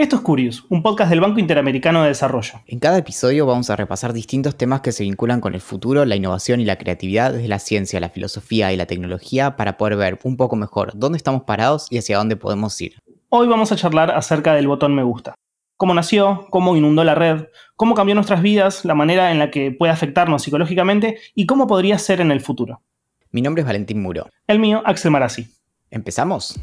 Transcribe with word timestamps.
Esto 0.00 0.16
es 0.16 0.22
Curious, 0.22 0.64
un 0.70 0.82
podcast 0.82 1.10
del 1.10 1.20
Banco 1.20 1.40
Interamericano 1.40 2.00
de 2.00 2.08
Desarrollo. 2.08 2.62
En 2.66 2.78
cada 2.78 2.96
episodio 2.96 3.44
vamos 3.44 3.68
a 3.68 3.76
repasar 3.76 4.14
distintos 4.14 4.56
temas 4.56 4.80
que 4.80 4.92
se 4.92 5.02
vinculan 5.02 5.42
con 5.42 5.54
el 5.54 5.60
futuro, 5.60 6.06
la 6.06 6.16
innovación 6.16 6.58
y 6.58 6.64
la 6.64 6.76
creatividad 6.76 7.34
desde 7.34 7.48
la 7.48 7.58
ciencia, 7.58 8.00
la 8.00 8.08
filosofía 8.08 8.72
y 8.72 8.78
la 8.78 8.86
tecnología 8.86 9.56
para 9.56 9.76
poder 9.76 9.96
ver 9.96 10.18
un 10.24 10.38
poco 10.38 10.56
mejor 10.56 10.92
dónde 10.94 11.18
estamos 11.18 11.42
parados 11.42 11.86
y 11.90 11.98
hacia 11.98 12.16
dónde 12.16 12.36
podemos 12.36 12.80
ir. 12.80 12.94
Hoy 13.28 13.46
vamos 13.46 13.72
a 13.72 13.76
charlar 13.76 14.10
acerca 14.10 14.54
del 14.54 14.68
botón 14.68 14.94
me 14.94 15.02
gusta. 15.02 15.34
Cómo 15.76 15.92
nació, 15.92 16.46
cómo 16.48 16.78
inundó 16.78 17.04
la 17.04 17.14
red, 17.14 17.48
cómo 17.76 17.94
cambió 17.94 18.14
nuestras 18.14 18.40
vidas, 18.40 18.86
la 18.86 18.94
manera 18.94 19.32
en 19.32 19.38
la 19.38 19.50
que 19.50 19.70
puede 19.70 19.92
afectarnos 19.92 20.44
psicológicamente 20.44 21.18
y 21.34 21.44
cómo 21.44 21.66
podría 21.66 21.98
ser 21.98 22.22
en 22.22 22.30
el 22.30 22.40
futuro. 22.40 22.80
Mi 23.32 23.42
nombre 23.42 23.60
es 23.60 23.66
Valentín 23.66 24.00
Muro. 24.00 24.30
El 24.46 24.60
mío, 24.60 24.80
Axel 24.86 25.10
Marazzi. 25.10 25.48
¿Empezamos? 25.90 26.58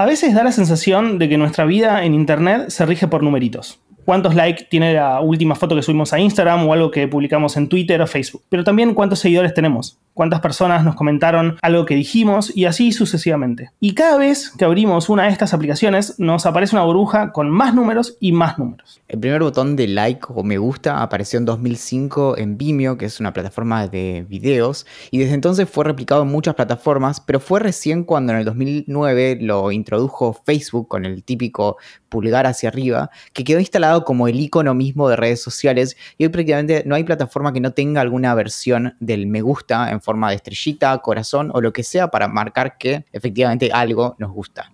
A 0.00 0.06
veces 0.06 0.32
da 0.32 0.42
la 0.42 0.50
sensación 0.50 1.18
de 1.18 1.28
que 1.28 1.36
nuestra 1.36 1.66
vida 1.66 2.06
en 2.06 2.14
Internet 2.14 2.70
se 2.70 2.86
rige 2.86 3.06
por 3.06 3.22
numeritos. 3.22 3.80
Cuántos 4.06 4.34
likes 4.34 4.64
tiene 4.70 4.94
la 4.94 5.20
última 5.20 5.54
foto 5.54 5.76
que 5.76 5.82
subimos 5.82 6.14
a 6.14 6.18
Instagram 6.18 6.66
o 6.66 6.72
algo 6.72 6.90
que 6.90 7.06
publicamos 7.06 7.54
en 7.58 7.68
Twitter 7.68 8.00
o 8.00 8.06
Facebook, 8.06 8.42
pero 8.48 8.64
también 8.64 8.94
cuántos 8.94 9.18
seguidores 9.18 9.52
tenemos, 9.52 9.98
cuántas 10.20 10.40
personas 10.40 10.84
nos 10.84 10.96
comentaron 10.96 11.56
algo 11.62 11.86
que 11.86 11.94
dijimos 11.94 12.54
y 12.54 12.66
así 12.66 12.92
sucesivamente. 12.92 13.70
Y 13.80 13.94
cada 13.94 14.18
vez 14.18 14.50
que 14.50 14.66
abrimos 14.66 15.08
una 15.08 15.22
de 15.22 15.30
estas 15.30 15.54
aplicaciones 15.54 16.18
nos 16.18 16.44
aparece 16.44 16.76
una 16.76 16.84
burbuja 16.84 17.32
con 17.32 17.48
más 17.48 17.74
números 17.74 18.18
y 18.20 18.32
más 18.32 18.58
números. 18.58 19.00
El 19.08 19.18
primer 19.18 19.40
botón 19.42 19.76
de 19.76 19.88
like 19.88 20.26
o 20.28 20.42
me 20.42 20.58
gusta 20.58 21.00
apareció 21.00 21.38
en 21.38 21.46
2005 21.46 22.36
en 22.36 22.58
Vimeo, 22.58 22.98
que 22.98 23.06
es 23.06 23.18
una 23.18 23.32
plataforma 23.32 23.88
de 23.88 24.26
videos, 24.28 24.84
y 25.10 25.16
desde 25.16 25.32
entonces 25.32 25.66
fue 25.70 25.86
replicado 25.86 26.20
en 26.20 26.28
muchas 26.28 26.54
plataformas, 26.54 27.22
pero 27.22 27.40
fue 27.40 27.58
recién 27.58 28.04
cuando 28.04 28.34
en 28.34 28.40
el 28.40 28.44
2009 28.44 29.38
lo 29.40 29.72
introdujo 29.72 30.38
Facebook 30.44 30.86
con 30.86 31.06
el 31.06 31.24
típico 31.24 31.78
pulgar 32.10 32.46
hacia 32.46 32.68
arriba, 32.68 33.08
que 33.32 33.44
quedó 33.44 33.58
instalado 33.58 34.04
como 34.04 34.28
el 34.28 34.38
icono 34.38 34.74
mismo 34.74 35.08
de 35.08 35.16
redes 35.16 35.40
sociales 35.40 35.96
y 36.18 36.24
hoy 36.24 36.28
prácticamente 36.28 36.82
no 36.84 36.94
hay 36.94 37.04
plataforma 37.04 37.54
que 37.54 37.60
no 37.60 37.72
tenga 37.72 38.02
alguna 38.02 38.34
versión 38.34 38.96
del 39.00 39.26
me 39.26 39.40
gusta 39.40 39.90
en 39.90 40.00
forma 40.00 40.09
de 40.28 40.34
estrellita, 40.34 40.96
corazón 40.98 41.50
o 41.54 41.60
lo 41.60 41.72
que 41.72 41.82
sea 41.82 42.08
para 42.08 42.28
marcar 42.28 42.78
que 42.78 43.04
efectivamente 43.12 43.70
algo 43.72 44.14
nos 44.18 44.32
gusta. 44.32 44.70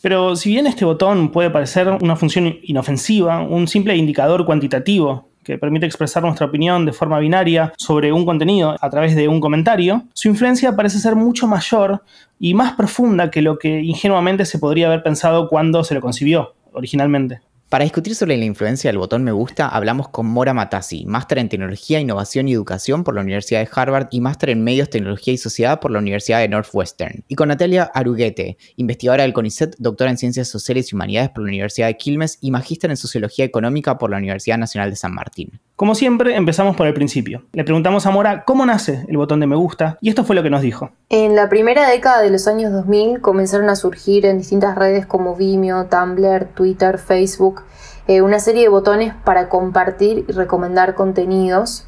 Pero 0.00 0.36
si 0.36 0.50
bien 0.50 0.66
este 0.66 0.84
botón 0.84 1.30
puede 1.30 1.50
parecer 1.50 1.88
una 1.88 2.16
función 2.16 2.58
inofensiva, 2.62 3.42
un 3.42 3.66
simple 3.66 3.96
indicador 3.96 4.44
cuantitativo 4.44 5.28
que 5.42 5.58
permite 5.58 5.86
expresar 5.86 6.22
nuestra 6.22 6.46
opinión 6.46 6.84
de 6.84 6.92
forma 6.92 7.18
binaria 7.18 7.72
sobre 7.78 8.12
un 8.12 8.26
contenido 8.26 8.76
a 8.78 8.90
través 8.90 9.16
de 9.16 9.28
un 9.28 9.40
comentario, 9.40 10.04
su 10.12 10.28
influencia 10.28 10.76
parece 10.76 10.98
ser 10.98 11.16
mucho 11.16 11.46
mayor 11.46 12.02
y 12.38 12.54
más 12.54 12.74
profunda 12.74 13.30
que 13.30 13.40
lo 13.40 13.58
que 13.58 13.80
ingenuamente 13.80 14.44
se 14.44 14.58
podría 14.58 14.88
haber 14.88 15.02
pensado 15.02 15.48
cuando 15.48 15.84
se 15.84 15.94
lo 15.94 16.00
concibió 16.02 16.54
originalmente. 16.72 17.40
Para 17.68 17.84
discutir 17.84 18.14
sobre 18.14 18.38
la 18.38 18.46
influencia 18.46 18.88
del 18.88 18.96
botón 18.96 19.24
me 19.24 19.32
gusta, 19.32 19.68
hablamos 19.68 20.08
con 20.08 20.24
Mora 20.24 20.54
Matasi, 20.54 21.04
máster 21.04 21.36
en 21.36 21.50
Tecnología, 21.50 22.00
Innovación 22.00 22.48
y 22.48 22.54
Educación 22.54 23.04
por 23.04 23.14
la 23.14 23.20
Universidad 23.20 23.60
de 23.60 23.68
Harvard 23.70 24.08
y 24.10 24.22
máster 24.22 24.48
en 24.48 24.64
Medios, 24.64 24.88
Tecnología 24.88 25.34
y 25.34 25.36
Sociedad 25.36 25.78
por 25.78 25.90
la 25.90 25.98
Universidad 25.98 26.38
de 26.38 26.48
Northwestern. 26.48 27.24
Y 27.28 27.34
con 27.34 27.48
Natalia 27.48 27.90
Aruguete, 27.92 28.56
investigadora 28.76 29.24
del 29.24 29.34
CONICET, 29.34 29.76
doctora 29.76 30.10
en 30.10 30.16
Ciencias 30.16 30.48
Sociales 30.48 30.90
y 30.90 30.94
Humanidades 30.94 31.28
por 31.28 31.42
la 31.42 31.48
Universidad 31.48 31.88
de 31.88 31.98
Quilmes 31.98 32.38
y 32.40 32.50
magíster 32.50 32.88
en 32.88 32.96
Sociología 32.96 33.44
Económica 33.44 33.98
por 33.98 34.08
la 34.08 34.16
Universidad 34.16 34.56
Nacional 34.56 34.88
de 34.88 34.96
San 34.96 35.12
Martín. 35.12 35.60
Como 35.76 35.94
siempre, 35.94 36.34
empezamos 36.34 36.74
por 36.74 36.86
el 36.86 36.94
principio. 36.94 37.44
Le 37.52 37.62
preguntamos 37.62 38.04
a 38.04 38.10
Mora 38.10 38.44
cómo 38.44 38.66
nace 38.66 39.04
el 39.08 39.16
botón 39.16 39.40
de 39.40 39.46
me 39.46 39.54
gusta 39.54 39.96
y 40.00 40.08
esto 40.08 40.24
fue 40.24 40.34
lo 40.34 40.42
que 40.42 40.50
nos 40.50 40.62
dijo. 40.62 40.90
En 41.08 41.36
la 41.36 41.48
primera 41.48 41.88
década 41.88 42.20
de 42.20 42.30
los 42.30 42.48
años 42.48 42.72
2000 42.72 43.20
comenzaron 43.20 43.68
a 43.68 43.76
surgir 43.76 44.26
en 44.26 44.38
distintas 44.38 44.74
redes 44.74 45.06
como 45.06 45.36
Vimeo, 45.36 45.84
Tumblr, 45.84 46.46
Twitter, 46.54 46.98
Facebook, 46.98 47.57
eh, 48.06 48.22
una 48.22 48.40
serie 48.40 48.62
de 48.62 48.68
botones 48.68 49.14
para 49.24 49.48
compartir 49.48 50.24
y 50.28 50.32
recomendar 50.32 50.94
contenidos. 50.94 51.86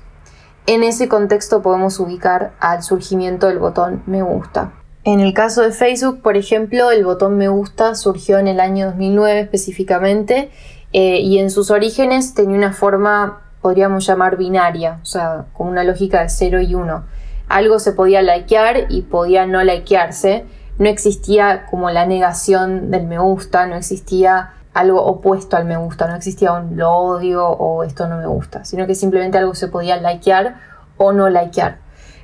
En 0.66 0.82
ese 0.82 1.08
contexto 1.08 1.62
podemos 1.62 1.98
ubicar 1.98 2.52
al 2.60 2.82
surgimiento 2.82 3.46
del 3.46 3.58
botón 3.58 4.02
me 4.06 4.22
gusta. 4.22 4.72
En 5.04 5.20
el 5.20 5.32
caso 5.32 5.62
de 5.62 5.72
Facebook, 5.72 6.20
por 6.20 6.36
ejemplo, 6.36 6.90
el 6.90 7.04
botón 7.04 7.38
me 7.38 7.48
gusta 7.48 7.94
surgió 7.94 8.38
en 8.38 8.48
el 8.48 8.60
año 8.60 8.86
2009 8.86 9.40
específicamente 9.40 10.50
eh, 10.92 11.20
y 11.20 11.38
en 11.38 11.50
sus 11.50 11.70
orígenes 11.70 12.34
tenía 12.34 12.56
una 12.56 12.72
forma 12.72 13.40
podríamos 13.60 14.06
llamar 14.06 14.36
binaria, 14.36 14.98
o 15.02 15.04
sea, 15.04 15.46
con 15.52 15.68
una 15.68 15.84
lógica 15.84 16.22
de 16.22 16.28
0 16.28 16.60
y 16.60 16.74
1. 16.74 17.04
Algo 17.48 17.78
se 17.78 17.92
podía 17.92 18.22
likear 18.22 18.86
y 18.88 19.02
podía 19.02 19.46
no 19.46 19.62
likearse. 19.62 20.44
No 20.78 20.88
existía 20.88 21.66
como 21.66 21.90
la 21.90 22.06
negación 22.06 22.90
del 22.90 23.06
me 23.06 23.18
gusta, 23.18 23.66
no 23.66 23.74
existía 23.74 24.54
algo 24.74 25.02
opuesto 25.02 25.56
al 25.56 25.64
me 25.64 25.76
gusta, 25.76 26.06
no 26.06 26.16
existía 26.16 26.52
un 26.52 26.76
lo 26.76 26.92
odio 26.92 27.46
o 27.48 27.82
esto 27.82 28.06
no 28.06 28.16
me 28.16 28.26
gusta, 28.26 28.64
sino 28.64 28.86
que 28.86 28.94
simplemente 28.94 29.38
algo 29.38 29.54
se 29.54 29.68
podía 29.68 29.96
likear 29.96 30.56
o 30.96 31.12
no 31.12 31.28
likear. 31.28 31.78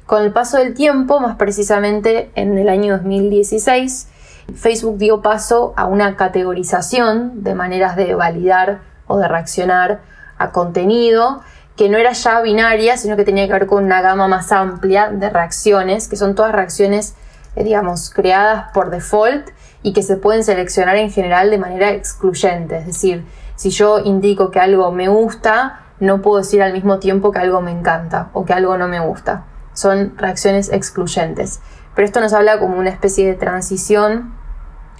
Con 0.07 0.23
el 0.23 0.33
paso 0.33 0.59
del 0.59 0.75
tiempo, 0.75 1.19
más 1.19 1.37
precisamente 1.37 2.31
en 2.37 2.56
el 2.59 2.69
año 2.69 2.97
2016, 2.99 4.09
Facebook 4.55 4.99
dio 4.99 5.23
paso 5.23 5.75
a 5.77 5.87
una 5.87 6.15
categorización 6.15 7.43
de 7.43 7.55
maneras 7.56 7.97
de 7.97 8.15
validar 8.15 8.81
o 9.09 9.19
de 9.19 9.27
reaccionar 9.27 10.01
a 10.39 10.53
contenido 10.53 11.43
que 11.77 11.89
no 11.89 11.99
era 11.99 12.12
ya 12.12 12.41
binaria, 12.41 12.97
sino 12.97 13.17
que 13.17 13.25
tenía 13.25 13.47
que 13.47 13.53
ver 13.53 13.67
con 13.67 13.85
una 13.85 14.01
gama 14.01 14.29
más 14.29 14.51
amplia 14.53 15.11
de 15.11 15.29
reacciones, 15.29 16.09
que 16.09 16.17
son 16.17 16.35
todas 16.35 16.53
reacciones, 16.53 17.15
eh, 17.55 17.65
digamos, 17.65 18.11
creadas 18.11 18.71
por 18.73 18.91
default 18.91 19.51
y 19.87 19.93
que 19.93 20.03
se 20.03 20.17
pueden 20.17 20.43
seleccionar 20.43 20.97
en 20.97 21.13
general 21.13 21.49
de 21.49 21.59
manera 21.59 21.93
excluyente. 21.93 22.77
Es 22.77 22.87
decir, 22.87 23.25
si 23.55 23.71
yo 23.71 24.01
indico 24.01 24.51
que 24.51 24.59
algo 24.59 24.91
me 24.91 25.07
gusta, 25.07 25.79
no 26.01 26.23
puedo 26.23 26.39
decir 26.39 26.61
al 26.61 26.73
mismo 26.73 26.99
tiempo 26.99 27.31
que 27.31 27.39
algo 27.39 27.61
me 27.61 27.71
encanta 27.71 28.31
o 28.33 28.45
que 28.45 28.53
algo 28.53 28.77
no 28.79 28.89
me 28.89 28.99
gusta. 28.99 29.45
Son 29.75 30.19
reacciones 30.19 30.73
excluyentes. 30.73 31.61
Pero 31.95 32.05
esto 32.05 32.19
nos 32.19 32.33
habla 32.33 32.59
como 32.59 32.77
una 32.81 32.91
especie 32.91 33.29
de 33.29 33.35
transición 33.35 34.35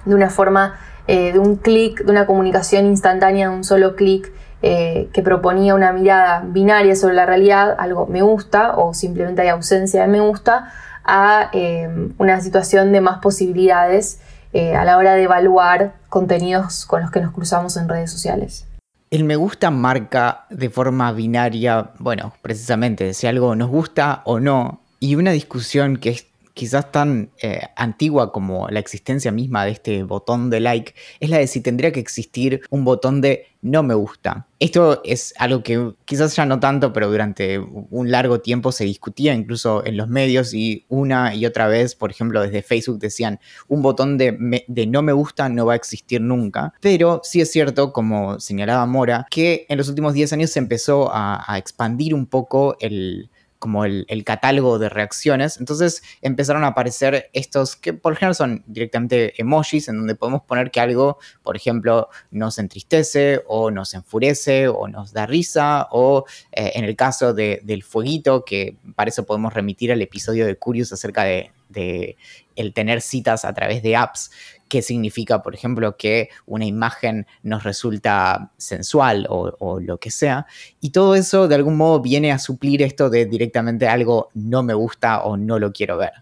de 0.05 0.15
una 0.15 0.31
forma, 0.31 0.79
eh, 1.09 1.33
de 1.33 1.41
un 1.41 1.57
clic, 1.57 2.05
de 2.05 2.13
una 2.13 2.25
comunicación 2.25 2.87
instantánea, 2.87 3.49
de 3.49 3.57
un 3.57 3.65
solo 3.65 3.97
clic 3.97 4.33
eh, 4.63 5.09
que 5.13 5.21
proponía 5.21 5.75
una 5.75 5.93
mirada 5.93 6.45
binaria 6.47 6.95
sobre 6.95 7.17
la 7.17 7.27
realidad, 7.27 7.75
algo 7.77 8.07
me 8.07 8.23
gusta 8.23 8.77
o 8.77 8.95
simplemente 8.95 9.43
hay 9.43 9.49
ausencia 9.49 10.03
de 10.03 10.07
me 10.07 10.21
gusta, 10.21 10.73
a 11.03 11.51
eh, 11.53 11.89
una 12.19 12.41
situación 12.41 12.93
de 12.93 13.01
más 13.01 13.19
posibilidades 13.19 14.21
eh, 14.59 14.75
a 14.75 14.87
la 14.87 14.97
hora 14.97 15.15
de 15.15 15.25
evaluar 15.25 15.93
contenidos 16.09 16.87
con 16.87 17.03
los 17.03 17.11
que 17.11 17.21
nos 17.21 17.31
cruzamos 17.35 17.77
en 17.77 17.91
redes 17.91 18.11
sociales. 18.11 18.67
El 19.11 19.25
me 19.25 19.37
gusta 19.37 19.71
marca 19.71 20.47
de 20.49 20.71
forma 20.71 21.13
binaria, 21.13 21.91
bueno, 21.99 22.33
precisamente 22.41 23.13
si 23.13 23.27
algo 23.27 23.55
nos 23.55 23.69
gusta 23.69 24.23
o 24.25 24.41
no, 24.41 24.81
y 24.99 25.15
una 25.17 25.33
discusión 25.33 25.99
que 25.99 26.09
es 26.09 26.27
quizás 26.55 26.91
tan 26.91 27.29
eh, 27.43 27.69
antigua 27.77 28.33
como 28.33 28.71
la 28.71 28.81
existencia 28.81 29.31
misma 29.31 29.67
de 29.67 29.73
este 29.73 30.05
botón 30.05 30.49
de 30.49 30.61
like, 30.61 30.95
es 31.21 31.29
la 31.29 31.37
de 31.37 31.49
si 31.49 31.61
tendría 31.61 31.93
que 31.93 32.01
existir 32.01 32.63
un 32.71 32.83
botón 32.83 33.21
de 33.21 33.49
no 33.67 33.83
me 33.83 33.95
gusta. 33.95 34.47
Esto 34.59 35.03
es 35.05 35.35
algo 35.39 35.63
que 35.63 35.93
quizás 36.05 36.35
ya 36.37 36.47
no 36.47 36.61
tanto, 36.61 36.93
pero 36.93 37.11
durante 37.11 37.59
un 37.59 38.11
largo 38.11 38.41
tiempo 38.41 38.73
se 38.73 38.85
discutía 38.85 39.35
incluso 39.35 39.85
en 39.85 39.97
los 39.97 40.09
medios 40.09 40.55
y 40.55 40.87
una 40.89 41.35
y 41.35 41.45
otra 41.45 41.67
vez, 41.67 41.95
por 41.95 42.11
ejemplo, 42.11 42.41
desde 42.41 42.63
Facebook 42.63 42.99
decían 42.99 43.41
un 43.69 43.83
botón 43.83 44.17
de, 44.17 44.65
no 44.89 45.03
me 45.03 45.13
gusta 45.13 45.49
no 45.49 45.67
va 45.67 45.75
a 45.75 45.77
existir 45.77 46.21
nunca. 46.21 46.73
Pero 46.81 47.21
sí 47.25 47.41
es 47.41 47.51
cierto, 47.51 47.93
como 47.93 48.39
señalaba 48.41 48.87
Mora, 48.87 49.27
que 49.31 49.67
en 49.69 49.79
los 49.79 49.89
últimos 49.89 50.15
10 50.15 50.33
años 50.35 50.51
se 50.51 50.61
empezó 50.61 51.11
a 51.13 51.59
expandir 51.59 52.15
un 52.15 52.27
poco 52.27 52.77
el, 52.81 53.31
como 53.67 53.85
el, 53.85 54.07
catálogo 54.25 54.79
de 54.79 54.89
reacciones. 54.89 55.59
Entonces 55.59 56.01
empezaron 56.23 56.63
a 56.63 56.69
aparecer 56.69 57.31
estos 57.33 57.75
que 57.75 57.93
por 57.93 58.13
ejemplo 58.13 58.33
son 58.33 58.63
directamente 58.69 59.35
emojis 59.41 59.89
en 59.89 59.99
donde 59.99 60.15
podemos 60.15 60.43
poner 60.43 60.71
que 60.71 60.79
algo, 60.79 61.19
por 61.43 61.57
ejemplo, 61.57 62.09
nos 62.31 62.61
entristece 62.61 63.43
o 63.49 63.73
nos 63.73 63.93
enfurece 63.95 64.69
o 64.69 64.87
nos 64.87 65.13
da 65.13 65.27
risa 65.27 65.89
o 65.91 66.27
eh, 66.53 66.75
en 66.77 66.85
el 66.85 66.95
caso 66.95 67.35
del 67.35 67.83
fueguito, 67.83 68.45
que 68.45 68.77
para 68.95 69.09
eso 69.09 69.27
podemos 69.27 69.53
remitir 69.53 69.91
al 69.91 70.01
episodio 70.01 70.47
de 70.47 70.55
Curious 70.55 70.93
acerca 70.93 71.25
de, 71.25 71.51
de 71.69 72.17
el 72.55 72.73
tener 72.73 73.01
citas 73.01 73.45
a 73.45 73.53
través 73.53 73.83
de 73.83 73.97
apps 73.97 74.31
qué 74.69 74.83
significa, 74.83 75.43
por 75.43 75.55
ejemplo, 75.55 75.97
que 75.97 76.31
una 76.47 76.65
imagen 76.65 77.27
nos 77.43 77.65
resulta 77.65 78.53
sensual 78.57 79.27
o, 79.29 79.81
lo 79.81 79.99
que 79.99 80.11
sea. 80.11 80.47
Y 80.81 80.91
todo 80.91 81.15
eso 81.15 81.49
de 81.49 81.55
algún 81.55 81.77
modo 81.77 82.01
viene 82.01 82.33
a 82.33 82.39
suplir 82.39 82.83
esto 82.83 83.11
de 83.11 83.27
directamente 83.27 83.89
algo 83.89 84.31
no 84.35 84.63
me 84.63 84.75
gusta 84.75 85.23
o 85.23 85.37
no 85.37 85.59
lo 85.59 85.73
quiero 85.73 85.97
ver. 85.97 86.13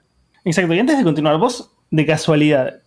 Exacto. 0.44 0.74
Y 0.74 0.78
antes 0.78 0.98
de 0.98 1.04
continuar, 1.04 1.38
vos, 1.38 1.70
de 1.90 2.06
casualidad, 2.06 2.80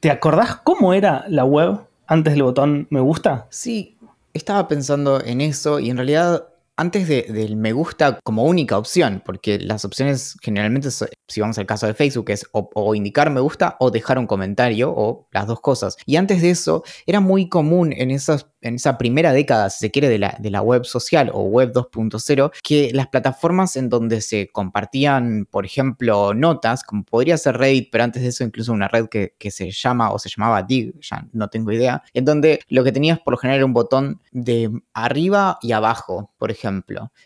¿te 0.00 0.10
acordás 0.10 0.56
cómo 0.56 0.94
era 0.94 1.24
la 1.28 1.44
web 1.44 1.78
antes 2.06 2.32
del 2.32 2.42
botón 2.42 2.86
me 2.90 3.00
gusta? 3.00 3.46
Sí, 3.50 3.94
Estaba 4.34 4.66
pensando 4.66 5.22
en 5.24 5.40
eso 5.40 5.78
y 5.78 5.90
en 5.90 5.96
realidad 5.96 6.48
antes 6.76 7.06
del 7.06 7.56
me 7.56 7.72
gusta 7.72 8.18
como 8.24 8.44
única 8.44 8.76
opción, 8.76 9.22
porque 9.24 9.58
las 9.58 9.84
opciones 9.84 10.36
generalmente, 10.42 10.90
si 10.90 11.40
vamos 11.40 11.58
al 11.58 11.66
caso 11.66 11.86
de 11.86 11.94
Facebook, 11.94 12.30
es 12.30 12.46
o, 12.52 12.94
indicar 12.94 13.30
me 13.30 13.40
gusta 13.40 13.76
o 13.78 13.90
dejar 13.90 14.18
un 14.18 14.26
comentario 14.26 14.92
o 14.94 15.28
las 15.30 15.46
dos 15.46 15.60
cosas. 15.60 15.96
Y 16.04 16.16
antes 16.16 16.42
de 16.42 16.50
eso, 16.50 16.82
era 17.06 17.20
muy 17.20 17.48
común 17.48 17.92
en, 17.96 18.10
esas, 18.10 18.48
en 18.60 18.76
esa 18.76 18.98
primera 18.98 19.32
década, 19.32 19.70
si 19.70 19.78
se 19.80 19.90
quiere, 19.90 20.08
de 20.08 20.18
la, 20.18 20.36
de 20.40 20.50
web 20.50 20.84
social 20.84 21.30
o 21.32 21.42
web 21.42 21.72
2.0, 21.72 22.50
que 22.62 22.90
las 22.92 23.08
plataformas 23.08 23.76
en 23.76 23.88
donde 23.88 24.20
se 24.20 24.48
compartían, 24.48 25.46
por 25.50 25.64
ejemplo, 25.64 26.34
notas, 26.34 26.82
como 26.82 27.04
podría 27.04 27.36
ser 27.38 27.56
Reddit, 27.56 27.88
pero 27.92 28.04
antes 28.04 28.22
de 28.22 28.28
eso 28.28 28.44
incluso 28.44 28.72
una 28.72 28.88
red 28.88 29.06
que 29.06 29.50
se 29.50 29.70
llama 29.70 30.12
o 30.12 30.18
se 30.18 30.28
llamaba 30.28 30.62
Dig, 30.62 30.94
ya 31.00 31.26
no 31.32 31.48
tengo 31.48 31.70
idea, 31.70 32.02
en 32.14 32.24
donde 32.24 32.60
lo 32.68 32.82
que 32.82 32.92
tenías 32.92 33.20
por 33.20 33.32
lo 33.32 33.38
general 33.38 33.58
era 33.58 33.66
un 33.66 33.74
botón 33.74 34.20
de 34.32 34.70
arriba 34.92 35.58
y 35.60 35.72
abajo, 35.72 36.32
por 36.38 36.50
ejemplo 36.50 36.63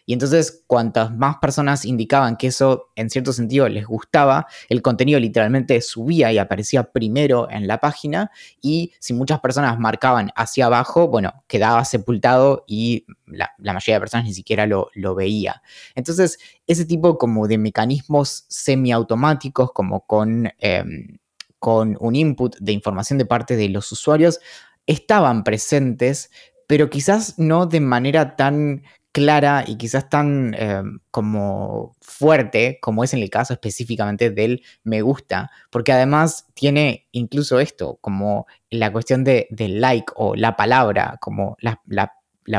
Y 0.07 0.13
entonces, 0.13 0.65
cuantas 0.67 1.15
más 1.15 1.37
personas 1.39 1.85
indicaban 1.85 2.37
que 2.37 2.49
eso 2.49 2.91
en 2.97 3.11
cierto 3.11 3.33
sentido 3.33 3.69
les 3.69 3.87
gustaba, 3.87 4.47
el 4.69 4.83
contenido 4.83 5.21
literalmente 5.21 5.81
subía 5.81 6.33
y 6.33 6.39
aparecía 6.39 6.85
primero 6.93 7.49
en 7.51 7.67
la 7.67 7.79
página. 7.79 8.31
Y 8.61 8.93
si 8.99 9.15
muchas 9.15 9.41
personas 9.41 9.79
marcaban 9.79 10.31
hacia 10.37 10.67
abajo, 10.67 11.09
bueno, 11.09 11.45
quedaba 11.47 11.85
sepultado 11.85 12.65
y 12.67 13.07
la, 13.27 13.51
mayoría 13.59 13.97
de 13.97 14.01
personas 14.01 14.27
ni 14.27 14.35
siquiera 14.35 14.67
lo, 14.67 14.91
veía. 15.15 15.63
Entonces, 15.95 16.39
ese 16.67 16.85
tipo 16.85 17.19
como 17.19 17.49
de 17.49 17.59
mecanismos 17.59 18.45
semiautomáticos, 18.49 19.73
como 19.73 20.07
con... 20.07 20.53
Em, 20.59 21.19
con 21.61 21.97
un 21.99 22.15
input 22.15 22.57
de 22.61 22.71
información 22.71 23.19
de 23.19 23.27
parte 23.27 23.57
de 23.57 23.69
los 23.69 23.91
usuarios, 23.91 24.39
estaban 24.87 25.45
presentes, 25.45 26.31
pero 26.67 26.91
quizás 26.91 27.39
no 27.39 27.67
de 27.67 27.81
manera 27.81 28.37
tan 28.37 28.83
clara 29.13 29.65
y 29.67 29.77
quizás 29.77 30.09
tan 30.09 30.55
eh, 30.59 30.83
como 31.11 31.97
fuerte 32.01 32.79
como 32.81 33.05
es 33.05 33.15
en 33.15 33.21
el 33.21 33.31
caso 33.31 33.53
específicamente 33.53 34.31
del 34.31 34.63
me 34.85 35.03
gusta, 35.03 35.51
porque 35.71 35.93
además 35.93 36.47
tiene 36.55 37.09
incluso 37.13 37.61
esto, 37.61 37.99
como 38.01 38.47
la 38.71 38.93
cuestión 38.93 39.25
de, 39.25 39.47
del 39.51 39.81
like 39.81 40.13
o 40.17 40.35
la 40.37 40.57
palabra, 40.57 41.17
como 41.21 41.57
la, 41.61 41.81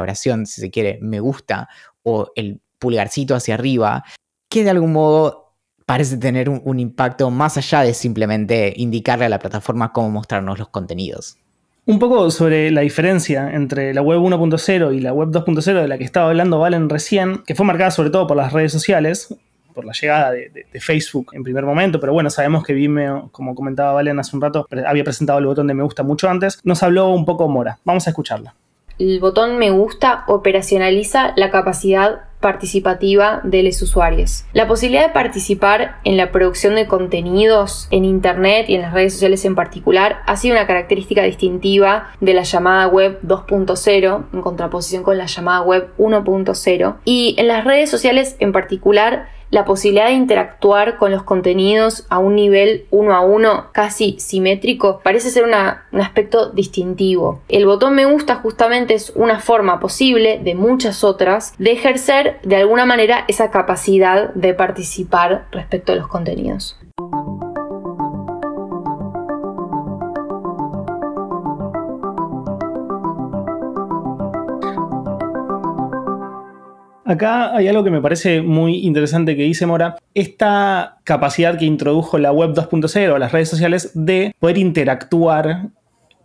oración, 0.02 0.46
si 0.46 0.62
se 0.62 0.72
quiere, 0.72 1.00
me 1.02 1.20
gusta, 1.20 1.68
o 2.04 2.32
el 2.36 2.62
pulgarcito 2.78 3.36
hacia 3.36 3.56
arriba, 3.56 4.04
que 4.50 4.64
de 4.64 4.70
algún 4.70 4.94
modo 4.94 5.56
parece 5.86 6.18
tener 6.18 6.50
un 6.50 6.80
impacto 6.80 7.32
más 7.32 7.58
allá 7.58 7.82
de 7.82 7.96
simplemente 7.96 8.74
indicarle 8.76 9.26
a 9.26 9.30
la 9.30 9.40
plataforma 9.40 9.92
cómo 9.92 10.12
mostrarnos 10.12 10.60
los 10.60 10.70
contenidos. 10.70 11.38
Un 11.86 11.98
poco 12.00 12.30
sobre 12.30 12.70
la 12.72 12.82
diferencia 12.82 13.52
entre 13.54 13.94
la 13.94 14.02
web 14.02 14.20
1.0 14.20 14.96
y 14.96 15.00
la 15.00 15.12
web 15.12 15.30
2.0 15.30 15.82
de 15.82 15.88
la 15.88 15.98
que 15.98 16.04
estaba 16.04 16.30
hablando 16.30 16.60
Valen 16.60 16.90
recién, 16.90 17.40
que 17.48 17.56
fue 17.56 17.66
marcada 17.66 17.92
sobre 17.92 18.12
todo 18.12 18.28
por 18.28 18.38
las 18.38 18.54
redes 18.54 18.72
sociales, 18.72 19.36
por 19.74 19.86
la 19.86 19.94
llegada 19.94 20.32
de, 20.32 20.68
Facebook 20.80 21.32
en 21.34 21.44
primer 21.44 21.66
momento, 21.66 22.00
pero 22.00 22.14
bueno, 22.14 22.30
sabemos 22.30 22.64
que 22.64 22.74
Vimeo, 22.74 23.30
como 23.32 23.56
comentaba 23.56 23.94
Valen 23.94 24.20
hace 24.20 24.36
un 24.36 24.42
rato, 24.42 24.68
había 24.86 25.04
presentado 25.04 25.40
el 25.40 25.46
botón 25.46 25.68
de 25.68 25.74
me 25.74 25.84
gusta 25.84 26.04
mucho 26.04 26.30
antes. 26.30 26.60
Nos 26.64 26.84
habló 26.84 27.10
un 27.10 27.26
poco 27.26 27.48
Mora. 27.48 27.80
Vamos 27.86 28.06
a 28.08 28.12
escucharla. 28.12 28.54
El 29.00 29.20
botón 29.20 29.58
me 29.58 29.72
gusta 29.72 30.26
operacionaliza 30.28 31.34
la 31.38 31.50
capacidad 31.50 32.29
participativa 32.40 33.42
de 33.44 33.64
los 33.64 33.82
usuarios. 33.82 34.46
La 34.54 34.68
posibilidad 34.68 35.08
de 35.08 35.14
participar 35.14 36.00
en 36.04 36.18
la 36.18 36.32
producción 36.32 36.76
de 36.76 36.88
contenidos 36.88 37.88
en 37.92 38.06
Internet 38.06 38.66
y 38.70 38.76
en 38.76 38.82
las 38.82 38.94
redes 38.94 39.14
sociales 39.14 39.46
en 39.46 39.56
particular 39.56 40.22
ha 40.26 40.38
sido 40.38 40.56
una 40.56 40.68
característica 40.68 41.24
distintiva 41.24 42.10
de 42.22 42.34
la 42.34 42.44
llamada 42.44 42.88
web 42.88 43.20
2.0 43.24 44.24
en 44.34 44.42
contraposición 44.42 45.04
con 45.04 45.18
la 45.18 45.26
llamada 45.26 45.62
web 45.62 45.90
1.0 45.98 46.96
y 47.06 47.36
en 47.38 47.48
las 47.48 47.66
redes 47.66 47.90
sociales 47.90 48.36
en 48.40 48.52
particular 48.52 49.28
la 49.52 49.66
posibilidad 49.66 50.08
de 50.08 50.14
interactuar 50.14 50.98
con 50.98 51.12
los 51.12 51.24
contenidos 51.24 52.06
a 52.10 52.20
un 52.20 52.36
nivel 52.36 52.86
uno 52.92 53.16
a 53.16 53.22
uno 53.22 53.68
casi 53.72 54.16
simétrico 54.20 55.02
parece 55.04 55.30
ser 55.32 55.44
un 55.44 56.02
aspecto 56.02 56.50
distintivo. 56.50 57.42
El 57.48 57.66
botón 57.66 57.96
me 57.96 58.06
gusta 58.06 58.36
justamente 58.36 58.94
es 58.94 59.12
una 59.16 59.40
forma 59.40 59.80
posible 59.80 60.40
de 60.44 60.56
muchas 60.56 61.04
otras 61.04 61.54
de 61.58 61.72
ejercer 61.72 62.40
de 62.44 62.58
alguna 62.58 62.86
manera 62.86 63.26
esa 63.28 63.52
capacidad 63.52 64.34
de 64.34 64.54
participar 64.54 65.48
respecto 65.52 65.94
a 65.94 65.96
los 65.96 66.08
contenidos. 66.08 66.78
Acá 77.10 77.56
hay 77.56 77.68
algo 77.68 77.84
que 77.84 77.90
me 77.90 78.02
parece 78.02 78.44
muy 78.44 78.86
interesante 78.86 79.36
que 79.36 79.42
dice 79.42 79.66
Mora. 79.66 79.96
Esta 80.14 81.00
capacidad 81.04 81.58
que 81.58 81.66
introdujo 81.66 82.20
la 82.20 82.32
web 82.32 82.54
2.0, 82.54 83.18
las 83.18 83.32
redes 83.32 83.50
sociales, 83.50 83.90
de 83.96 84.36
poder 84.38 84.60
interactuar 84.60 85.70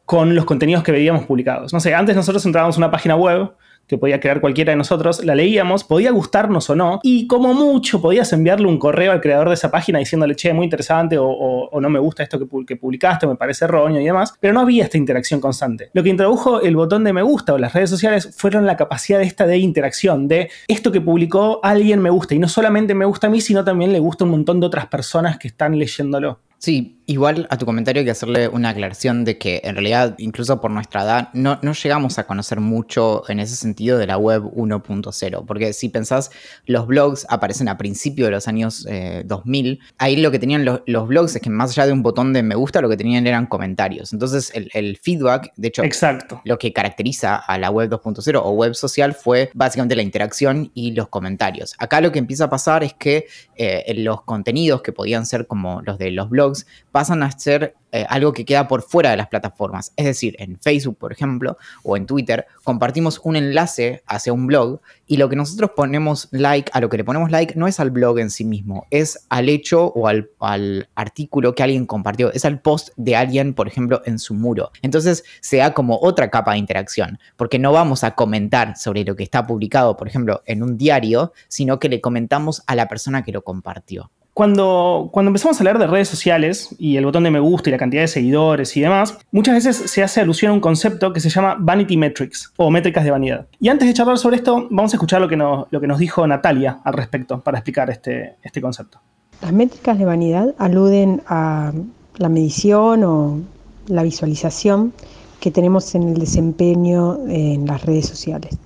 con 0.04 0.34
los 0.34 0.44
contenidos 0.44 0.82
que 0.82 0.92
veíamos 0.92 1.24
publicados. 1.24 1.72
No 1.72 1.80
sé, 1.80 1.94
antes 1.94 2.14
nosotros 2.14 2.44
entrábamos 2.44 2.76
a 2.76 2.80
una 2.80 2.90
página 2.90 3.16
web 3.16 3.52
que 3.86 3.98
podía 3.98 4.20
crear 4.20 4.40
cualquiera 4.40 4.72
de 4.72 4.76
nosotros, 4.76 5.24
la 5.24 5.34
leíamos, 5.34 5.84
podía 5.84 6.10
gustarnos 6.10 6.68
o 6.70 6.76
no, 6.76 7.00
y 7.02 7.26
como 7.26 7.54
mucho 7.54 8.00
podías 8.00 8.32
enviarle 8.32 8.66
un 8.66 8.78
correo 8.78 9.12
al 9.12 9.20
creador 9.20 9.48
de 9.48 9.54
esa 9.54 9.70
página 9.70 9.98
diciéndole, 9.98 10.34
che, 10.36 10.52
muy 10.52 10.64
interesante, 10.64 11.16
o, 11.18 11.70
no 11.80 11.90
me 11.90 11.98
gusta 11.98 12.22
esto 12.22 12.38
que, 12.38 12.46
que 12.66 12.76
publicaste, 12.76 13.26
me 13.26 13.36
parece 13.36 13.66
erróneo 13.66 14.00
y 14.00 14.04
demás, 14.04 14.34
pero 14.40 14.54
no 14.54 14.60
había 14.60 14.84
esta 14.84 14.96
interacción 14.96 15.40
constante. 15.40 15.90
Lo 15.92 16.02
que 16.02 16.08
introdujo 16.08 16.62
el 16.62 16.76
botón 16.76 17.04
de 17.04 17.12
me 17.12 17.22
gusta 17.22 17.54
o 17.54 17.58
las 17.58 17.74
redes 17.74 17.90
sociales 17.90 18.34
fueron 18.36 18.66
la 18.66 18.76
capacidad 18.76 19.18
de 19.18 19.24
esta 19.24 19.46
de 19.46 19.58
interacción, 19.58 20.28
de 20.28 20.50
esto 20.68 20.92
que 20.92 21.00
publicó 21.00 21.60
alguien 21.62 22.00
me 22.00 22.10
gusta, 22.10 22.34
y 22.34 22.38
no 22.38 22.48
solamente 22.48 22.94
me 22.94 23.04
gusta 23.04 23.26
a 23.26 23.30
mí, 23.30 23.40
sino 23.40 23.64
también 23.64 23.92
le 23.92 23.98
gusta 23.98 24.24
a 24.24 24.26
un 24.26 24.30
montón 24.30 24.60
de 24.60 24.66
otras 24.66 24.86
personas 24.86 25.38
que 25.38 25.48
están 25.48 25.78
leyéndolo. 25.78 26.38
Sí, 26.64 27.02
igual 27.04 27.46
a 27.50 27.58
tu 27.58 27.66
comentario 27.66 28.00
hay 28.00 28.06
que 28.06 28.10
hacerle 28.10 28.48
una 28.48 28.70
aclaración 28.70 29.26
de 29.26 29.36
que 29.36 29.60
en 29.64 29.74
realidad, 29.74 30.14
incluso 30.16 30.62
por 30.62 30.70
nuestra 30.70 31.02
edad, 31.02 31.28
no, 31.34 31.58
no 31.60 31.74
llegamos 31.74 32.18
a 32.18 32.26
conocer 32.26 32.60
mucho 32.60 33.22
en 33.28 33.38
ese 33.40 33.54
sentido 33.54 33.98
de 33.98 34.06
la 34.06 34.16
web 34.16 34.44
1.0. 34.44 35.44
Porque 35.44 35.74
si 35.74 35.90
pensás, 35.90 36.30
los 36.64 36.86
blogs 36.86 37.26
aparecen 37.28 37.68
a 37.68 37.76
principios 37.76 38.28
de 38.28 38.30
los 38.30 38.48
años 38.48 38.86
2000. 39.26 39.72
Eh, 39.72 39.78
Ahí 39.98 40.16
lo 40.16 40.30
que 40.30 40.38
tenían 40.38 40.64
los, 40.64 41.06
blogs 41.06 41.36
es 41.36 41.42
que 41.42 41.50
más 41.50 41.72
allá 41.72 41.84
de 41.84 41.92
un 41.92 42.02
botón 42.02 42.32
de 42.32 42.42
me 42.42 42.54
gusta, 42.54 42.80
lo 42.80 42.88
que 42.88 42.96
tenían 42.96 43.26
eran 43.26 43.44
comentarios. 43.44 44.14
Entonces, 44.14 44.50
el, 44.54 44.96
feedback, 44.96 45.52
de 45.56 45.68
hecho, 45.68 45.82
Exacto. 45.82 46.40
lo 46.44 46.58
que 46.58 46.72
caracteriza 46.72 47.36
a 47.36 47.58
la 47.58 47.70
web 47.70 47.90
2.0 47.90 48.40
o 48.42 48.50
web 48.52 48.74
social 48.74 49.12
fue 49.12 49.50
básicamente 49.52 49.96
la 49.96 50.02
interacción 50.02 50.70
y 50.72 50.92
los 50.92 51.08
comentarios. 51.08 51.74
Acá 51.78 52.00
lo 52.00 52.10
que 52.10 52.20
empieza 52.20 52.44
a 52.44 52.48
pasar 52.48 52.82
es 52.82 52.94
que 52.94 53.26
eh, 53.56 53.92
los 53.98 54.22
contenidos 54.22 54.80
que 54.80 54.92
podían 54.92 55.26
ser 55.26 55.46
como 55.46 55.82
los 55.82 55.98
de 55.98 56.10
los 56.10 56.30
blogs, 56.30 56.53
pasan 56.92 57.22
a 57.22 57.30
ser 57.32 57.74
eh, 57.94 58.04
algo 58.08 58.32
que 58.32 58.44
queda 58.44 58.66
por 58.66 58.82
fuera 58.82 59.10
de 59.10 59.16
las 59.16 59.28
plataformas. 59.28 59.92
Es 59.96 60.06
decir, 60.06 60.34
en 60.40 60.58
Facebook, 60.58 60.98
por 60.98 61.12
ejemplo, 61.12 61.56
o 61.84 61.96
en 61.96 62.06
Twitter, 62.06 62.44
compartimos 62.64 63.20
un 63.22 63.36
enlace 63.36 64.02
hacia 64.06 64.32
un 64.32 64.48
blog 64.48 64.80
y 65.06 65.16
lo 65.16 65.28
que 65.28 65.36
nosotros 65.36 65.70
ponemos 65.76 66.26
like, 66.32 66.70
a 66.74 66.80
lo 66.80 66.88
que 66.88 66.96
le 66.96 67.04
ponemos 67.04 67.30
like, 67.30 67.54
no 67.56 67.68
es 67.68 67.78
al 67.78 67.92
blog 67.92 68.18
en 68.18 68.30
sí 68.30 68.44
mismo, 68.44 68.86
es 68.90 69.26
al 69.28 69.48
hecho 69.48 69.92
o 69.94 70.08
al, 70.08 70.28
al 70.40 70.88
artículo 70.96 71.54
que 71.54 71.62
alguien 71.62 71.86
compartió, 71.86 72.32
es 72.32 72.44
al 72.44 72.60
post 72.60 72.88
de 72.96 73.14
alguien, 73.14 73.54
por 73.54 73.68
ejemplo, 73.68 74.02
en 74.06 74.18
su 74.18 74.34
muro. 74.34 74.72
Entonces 74.82 75.22
se 75.40 75.58
da 75.58 75.72
como 75.72 75.98
otra 76.00 76.30
capa 76.30 76.52
de 76.52 76.58
interacción, 76.58 77.20
porque 77.36 77.60
no 77.60 77.72
vamos 77.72 78.02
a 78.02 78.16
comentar 78.16 78.76
sobre 78.76 79.04
lo 79.04 79.14
que 79.14 79.22
está 79.22 79.46
publicado, 79.46 79.96
por 79.96 80.08
ejemplo, 80.08 80.42
en 80.46 80.62
un 80.62 80.76
diario, 80.76 81.32
sino 81.46 81.78
que 81.78 81.88
le 81.88 82.00
comentamos 82.00 82.62
a 82.66 82.74
la 82.74 82.88
persona 82.88 83.22
que 83.22 83.30
lo 83.30 83.42
compartió. 83.42 84.10
Cuando, 84.34 85.10
cuando 85.12 85.28
empezamos 85.28 85.56
a 85.56 85.60
hablar 85.60 85.78
de 85.78 85.86
redes 85.86 86.08
sociales 86.08 86.74
y 86.76 86.96
el 86.96 87.04
botón 87.04 87.22
de 87.22 87.30
me 87.30 87.38
gusta 87.38 87.70
y 87.70 87.72
la 87.72 87.78
cantidad 87.78 88.02
de 88.02 88.08
seguidores 88.08 88.76
y 88.76 88.80
demás, 88.80 89.16
muchas 89.30 89.54
veces 89.54 89.88
se 89.88 90.02
hace 90.02 90.20
alusión 90.20 90.50
a 90.50 90.54
un 90.54 90.60
concepto 90.60 91.12
que 91.12 91.20
se 91.20 91.30
llama 91.30 91.56
vanity 91.56 91.96
metrics 91.96 92.52
o 92.56 92.68
métricas 92.68 93.04
de 93.04 93.12
vanidad. 93.12 93.46
Y 93.60 93.68
antes 93.68 93.86
de 93.86 93.94
charlar 93.94 94.18
sobre 94.18 94.36
esto, 94.36 94.66
vamos 94.70 94.92
a 94.92 94.96
escuchar 94.96 95.20
lo 95.20 95.28
que 95.28 95.36
nos, 95.36 95.66
lo 95.70 95.80
que 95.80 95.86
nos 95.86 96.00
dijo 96.00 96.26
Natalia 96.26 96.80
al 96.82 96.94
respecto 96.94 97.40
para 97.40 97.58
explicar 97.58 97.90
este, 97.90 98.34
este 98.42 98.60
concepto. 98.60 98.98
Las 99.40 99.52
métricas 99.52 99.98
de 99.98 100.04
vanidad 100.04 100.52
aluden 100.58 101.22
a 101.28 101.72
la 102.16 102.28
medición 102.28 103.04
o 103.04 103.40
la 103.86 104.02
visualización 104.02 104.92
que 105.38 105.52
tenemos 105.52 105.94
en 105.94 106.08
el 106.08 106.14
desempeño 106.14 107.18
en 107.28 107.66
las 107.66 107.84
redes 107.84 108.06
sociales. 108.06 108.58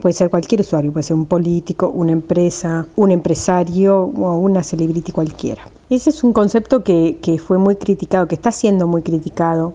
Puede 0.00 0.12
ser 0.12 0.30
cualquier 0.30 0.60
usuario, 0.60 0.92
puede 0.92 1.02
ser 1.02 1.16
un 1.16 1.26
político, 1.26 1.88
una 1.88 2.12
empresa, 2.12 2.86
un 2.94 3.10
empresario 3.10 4.02
o 4.02 4.38
una 4.38 4.62
celebrity 4.62 5.10
cualquiera. 5.10 5.62
Ese 5.90 6.10
es 6.10 6.22
un 6.22 6.32
concepto 6.32 6.84
que, 6.84 7.40
fue 7.44 7.58
muy 7.58 7.74
criticado, 7.74 8.28
que 8.28 8.36
está 8.36 8.52
siendo 8.52 8.86
muy 8.86 9.02
criticado 9.02 9.74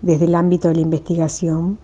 desde 0.00 0.26
el 0.26 0.36
ámbito 0.36 0.68
de 0.68 0.76
la 0.76 0.82
investigación, 0.82 1.76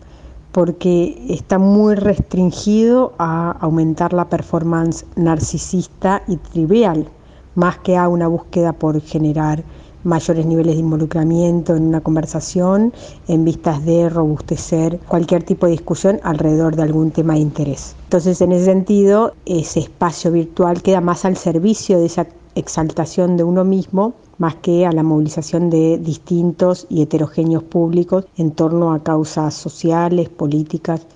porque 0.53 1.21
está 1.29 1.59
muy 1.59 1.97
restringido 1.97 3.13
a 3.19 3.53
aumentar 3.61 4.13
la 4.13 4.29
performance 4.29 5.05
narcisista 5.17 6.23
y 6.29 6.37
trivial, 6.37 7.09
más 7.57 7.79
que 7.79 7.97
a 7.97 8.09
una 8.09 8.29
búsqueda 8.29 8.73
por 8.73 9.01
generar 9.01 9.65
mayores 10.05 10.47
niveles 10.47 10.75
de 10.75 10.81
involucramiento 10.81 11.77
en 11.77 11.85
una 11.85 12.01
conversación 12.01 12.93
en 13.29 13.45
vistas 13.45 13.85
de 13.85 14.09
robustecer 14.09 14.99
cualquier 15.09 15.43
tipo 15.43 15.67
de 15.67 15.73
discusión 15.73 16.21
alrededor 16.23 16.77
de 16.77 16.83
algún 16.83 17.11
tema 17.11 17.35
de 17.35 17.41
interés. 17.41 17.95
Entonces, 18.05 18.41
en 18.41 18.53
ese 18.53 18.67
sentido, 18.67 19.35
ese 19.47 19.81
espacio 19.81 20.33
virtual 20.33 20.83
queda 20.83 21.01
más 21.01 21.25
al 21.25 21.37
servicio 21.37 21.99
de 21.99 22.07
esa 22.07 22.27
exaltación 22.55 23.37
de 23.37 23.45
uno 23.45 23.65
mismo 23.65 24.15
más 24.41 24.55
que 24.57 24.87
a 24.87 24.93
la 24.93 25.03
movilización 25.03 25.69
de 25.69 25.99
distintos 25.99 26.87
y 26.89 27.03
heterogéneos 27.03 27.63
públicos 27.63 28.25
en 28.39 28.53
torno 28.53 28.93
a 28.93 29.03
causas 29.03 29.53
sociales, 29.55 30.31
políticas 30.31 31.07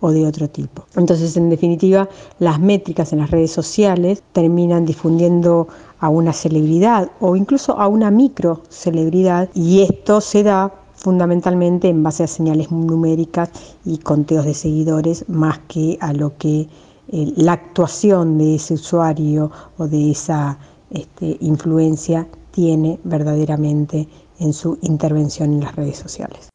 o 0.00 0.10
de 0.10 0.26
otro 0.26 0.48
tipo. 0.48 0.84
Entonces, 0.96 1.36
en 1.36 1.50
definitiva, 1.50 2.08
las 2.38 2.60
métricas 2.60 3.12
en 3.12 3.20
las 3.20 3.30
redes 3.30 3.50
sociales 3.50 4.22
terminan 4.32 4.84
difundiendo 4.84 5.68
a 6.00 6.08
una 6.08 6.32
celebridad 6.32 7.10
o 7.20 7.36
incluso 7.36 7.78
a 7.78 7.88
una 7.88 8.10
micro 8.10 8.62
celebridad 8.68 9.48
y 9.54 9.82
esto 9.82 10.20
se 10.20 10.42
da 10.42 10.72
fundamentalmente 10.94 11.88
en 11.88 12.02
base 12.02 12.24
a 12.24 12.26
señales 12.26 12.70
numéricas 12.70 13.50
y 13.84 13.98
conteos 13.98 14.44
de 14.44 14.54
seguidores 14.54 15.28
más 15.28 15.58
que 15.68 15.98
a 16.00 16.12
lo 16.12 16.36
que 16.36 16.68
eh, 17.08 17.32
la 17.36 17.52
actuación 17.52 18.38
de 18.38 18.56
ese 18.56 18.74
usuario 18.74 19.50
o 19.78 19.86
de 19.86 20.10
esa 20.10 20.58
este, 20.90 21.36
influencia 21.40 22.26
tiene 22.50 22.98
verdaderamente 23.04 24.08
en 24.38 24.52
su 24.52 24.78
intervención 24.82 25.52
en 25.52 25.60
las 25.60 25.76
redes 25.76 25.98
sociales. 25.98 26.48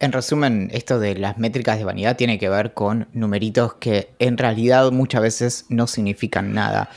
En 0.00 0.12
resumen, 0.12 0.70
esto 0.72 0.98
de 0.98 1.14
las 1.14 1.36
métricas 1.36 1.76
de 1.76 1.84
vanidad 1.84 2.16
tiene 2.16 2.38
que 2.38 2.48
ver 2.48 2.72
con 2.72 3.08
numeritos 3.12 3.74
que 3.74 4.10
en 4.18 4.38
realidad 4.38 4.90
muchas 4.92 5.20
veces 5.20 5.66
no 5.68 5.86
significan 5.86 6.54
nada. 6.54 6.88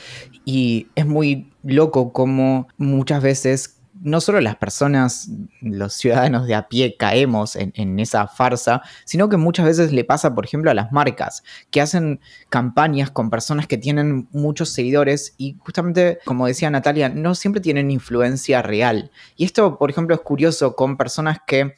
Y 0.46 0.88
es 0.94 1.04
muy 1.04 1.52
loco 1.62 2.14
como 2.14 2.66
muchas 2.78 3.22
veces 3.22 3.76
no 4.04 4.20
solo 4.20 4.40
las 4.40 4.56
personas, 4.56 5.28
los 5.60 5.94
ciudadanos 5.94 6.46
de 6.46 6.54
a 6.54 6.68
pie 6.68 6.96
caemos 6.96 7.56
en, 7.56 7.98
esa 8.00 8.26
farsa, 8.26 8.82
sino 9.04 9.28
que 9.28 9.36
muchas 9.36 9.66
veces 9.66 9.92
le 9.92 10.04
pasa, 10.04 10.34
por 10.34 10.44
ejemplo, 10.44 10.70
a 10.70 10.74
las 10.74 10.92
marcas, 10.92 11.42
que 11.70 11.80
hacen 11.80 12.20
campañas 12.48 13.10
con 13.10 13.30
personas 13.30 13.66
que 13.66 13.78
tienen 13.78 14.28
muchos 14.32 14.70
seguidores 14.70 15.34
y 15.38 15.56
justamente, 15.58 16.18
como 16.24 16.46
decía 16.46 16.70
Natalia, 16.70 17.08
no 17.08 17.34
siempre 17.34 17.62
tienen 17.62 17.90
influencia 17.90 18.62
real. 18.62 19.10
Y 19.36 19.44
esto, 19.44 19.78
por 19.78 19.90
ejemplo, 19.90 20.14
es 20.14 20.20
curioso 20.22 20.74
con 20.74 20.96
personas 20.96 21.38
que 21.46 21.74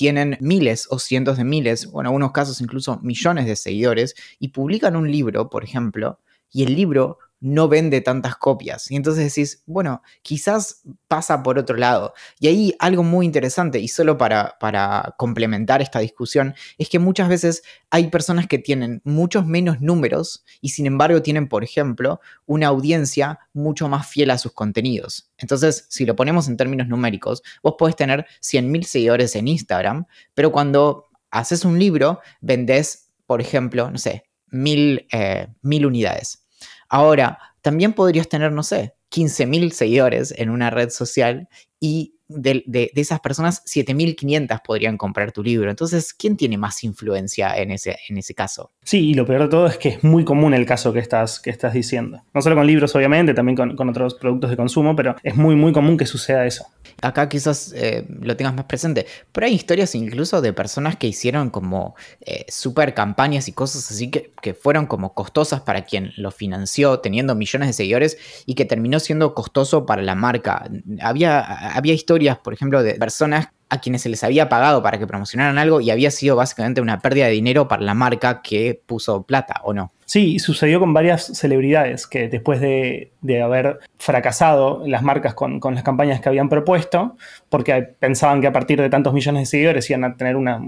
tienen 0.00 0.38
miles 0.40 0.86
o 0.88 0.98
cientos 0.98 1.36
de 1.36 1.44
miles, 1.44 1.86
o 1.92 2.00
en 2.00 2.06
algunos 2.06 2.32
casos 2.32 2.62
incluso 2.62 2.98
millones 3.02 3.44
de 3.44 3.54
seguidores, 3.54 4.14
y 4.38 4.48
publican 4.48 4.96
un 4.96 5.12
libro, 5.12 5.50
por 5.50 5.62
ejemplo, 5.62 6.20
y 6.50 6.62
el 6.62 6.74
libro 6.74 7.18
no 7.40 7.68
vende 7.68 8.00
tantas 8.02 8.36
copias. 8.36 8.90
Y 8.90 8.96
entonces 8.96 9.34
decís, 9.34 9.62
bueno, 9.66 10.02
quizás 10.22 10.82
pasa 11.08 11.42
por 11.42 11.58
otro 11.58 11.76
lado. 11.76 12.12
Y 12.38 12.48
ahí 12.48 12.74
algo 12.78 13.02
muy 13.02 13.26
interesante, 13.26 13.80
y 13.80 13.88
solo 13.88 14.18
para, 14.18 14.56
para, 14.60 15.14
complementar 15.16 15.82
esta 15.82 15.98
discusión, 15.98 16.54
es 16.78 16.88
que 16.88 16.98
muchas 16.98 17.28
veces 17.28 17.62
hay 17.90 18.08
personas 18.08 18.46
que 18.46 18.58
tienen 18.58 19.00
muchos 19.04 19.46
menos 19.46 19.80
números 19.80 20.44
y 20.60 20.70
sin 20.70 20.86
embargo 20.86 21.22
tienen, 21.22 21.48
por 21.48 21.64
ejemplo, 21.64 22.20
una 22.46 22.68
audiencia 22.68 23.40
mucho 23.52 23.88
más 23.88 24.06
fiel 24.06 24.30
a 24.30 24.38
sus 24.38 24.52
contenidos. 24.52 25.30
Entonces, 25.38 25.86
si 25.88 26.04
lo 26.04 26.14
ponemos 26.14 26.48
en 26.48 26.56
términos 26.56 26.88
numéricos, 26.88 27.42
vos 27.62 27.74
podés 27.78 27.96
tener 27.96 28.26
100.000 28.42 28.84
seguidores 28.84 29.34
en 29.36 29.48
Instagram, 29.48 30.06
pero 30.34 30.52
cuando 30.52 31.08
haces 31.30 31.64
un 31.64 31.78
libro, 31.78 32.20
vendés, 32.40 33.10
por 33.26 33.40
ejemplo, 33.40 33.90
no 33.90 33.98
sé, 33.98 34.24
mil, 34.50 35.06
eh, 35.12 35.48
mil 35.62 35.86
unidades. 35.86 36.44
Ahora, 36.90 37.38
también 37.62 37.94
podrías 37.94 38.28
tener, 38.28 38.52
no 38.52 38.62
sé, 38.62 38.94
15.000 39.10 39.70
seguidores 39.70 40.34
en 40.36 40.50
una 40.50 40.68
red 40.68 40.90
social 40.90 41.48
y 41.78 42.16
de, 42.30 42.90
esas 42.94 43.20
personas, 43.20 43.64
7.500 43.64 44.60
podrían 44.64 44.96
comprar 44.96 45.32
tu 45.32 45.42
libro. 45.42 45.70
Entonces, 45.70 46.14
¿quién 46.14 46.36
tiene 46.36 46.58
más 46.58 46.84
influencia 46.84 47.56
en 47.56 47.72
ese, 47.72 47.96
en 48.08 48.18
ese 48.18 48.34
caso? 48.34 48.70
Sí, 48.84 49.10
y 49.10 49.14
lo 49.14 49.26
peor 49.26 49.42
de 49.42 49.48
todo 49.48 49.66
es 49.66 49.78
que 49.78 49.90
es 49.90 50.04
muy 50.04 50.24
común 50.24 50.54
el 50.54 50.66
caso 50.66 50.92
que 50.92 51.00
estás, 51.00 51.40
que 51.40 51.50
estás 51.50 51.72
diciendo. 51.72 52.22
No 52.32 52.42
solo 52.42 52.56
con 52.56 52.66
libros, 52.66 52.94
obviamente, 52.94 53.34
también 53.34 53.56
con, 53.56 53.88
otros 53.88 54.14
productos 54.14 54.50
de 54.50 54.56
consumo, 54.56 54.94
pero 54.94 55.16
es 55.22 55.34
muy, 55.34 55.56
muy 55.56 55.72
común 55.72 55.96
que 55.96 56.06
suceda 56.06 56.46
eso. 56.46 56.66
Acá 57.02 57.28
quizás 57.28 57.72
eh, 57.74 58.06
lo 58.08 58.36
tengas 58.36 58.54
más 58.54 58.64
presente, 58.66 59.06
pero 59.32 59.46
hay 59.46 59.54
historias 59.54 59.94
incluso 59.94 60.40
de 60.40 60.52
personas 60.52 60.96
que 60.96 61.06
hicieron 61.06 61.50
como 61.50 61.94
eh, 62.20 62.44
super 62.48 62.94
campañas 62.94 63.48
y 63.48 63.52
cosas 63.52 63.90
así 63.90 64.10
que, 64.10 64.32
que 64.42 64.54
fueron 64.54 64.86
como 64.86 65.14
costosas 65.14 65.60
para 65.60 65.84
quien 65.84 66.12
lo 66.16 66.30
financió, 66.30 67.00
teniendo 67.00 67.34
millones 67.34 67.68
de 67.68 67.72
seguidores 67.72 68.18
y 68.46 68.54
que 68.54 68.64
terminó 68.64 69.00
siendo 69.00 69.34
costoso 69.34 69.86
para 69.86 70.02
la 70.02 70.14
marca. 70.14 70.68
Había, 71.00 71.40
había 71.74 71.94
historias 71.94 72.38
por 72.38 72.54
ejemplo, 72.54 72.82
de 72.82 72.94
personas 72.94 73.48
a 73.70 73.80
quienes 73.80 74.02
se 74.02 74.08
les 74.08 74.22
había 74.24 74.48
pagado 74.48 74.82
para 74.82 74.98
que 74.98 75.06
promocionaran 75.06 75.56
algo 75.56 75.80
y 75.80 75.90
había 75.90 76.10
sido 76.10 76.36
básicamente 76.36 76.80
una 76.80 76.98
pérdida 76.98 77.26
de 77.26 77.32
dinero 77.32 77.68
para 77.68 77.82
la 77.82 77.94
marca 77.94 78.42
que 78.42 78.82
puso 78.84 79.22
plata, 79.22 79.60
¿o 79.62 79.72
no? 79.72 79.92
Sí, 80.10 80.40
sucedió 80.40 80.80
con 80.80 80.92
varias 80.92 81.24
celebridades 81.24 82.08
que 82.08 82.28
después 82.28 82.60
de, 82.60 83.12
haber 83.40 83.78
fracasado 83.96 84.82
las 84.84 85.04
marcas 85.04 85.34
con, 85.34 85.60
las 85.62 85.84
campañas 85.84 86.20
que 86.20 86.28
habían 86.28 86.48
propuesto, 86.48 87.16
porque 87.48 87.80
pensaban 87.82 88.40
que 88.40 88.48
a 88.48 88.52
partir 88.52 88.80
de 88.80 88.90
tantos 88.90 89.14
millones 89.14 89.42
de 89.42 89.46
seguidores 89.46 89.88
iban 89.88 90.02
a 90.02 90.16
tener 90.16 90.34
una, 90.34 90.58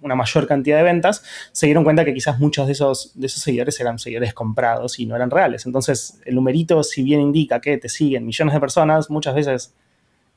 mayor 0.00 0.46
cantidad 0.46 0.78
de 0.78 0.84
ventas, 0.84 1.22
se 1.52 1.66
dieron 1.66 1.84
cuenta 1.84 2.06
que 2.06 2.14
quizás 2.14 2.38
muchos 2.38 2.66
de 2.66 2.72
esos, 2.72 3.12
de 3.14 3.26
esos 3.26 3.42
seguidores 3.42 3.78
eran 3.78 3.98
seguidores 3.98 4.32
comprados 4.32 4.98
y 4.98 5.04
no 5.04 5.16
eran 5.16 5.30
reales. 5.30 5.66
Entonces, 5.66 6.22
el 6.24 6.36
numerito, 6.36 6.82
si 6.82 7.02
bien 7.02 7.20
indica 7.20 7.60
que 7.60 7.76
te 7.76 7.90
siguen 7.90 8.24
millones 8.24 8.54
de 8.54 8.60
personas, 8.60 9.10
muchas 9.10 9.34
veces 9.34 9.74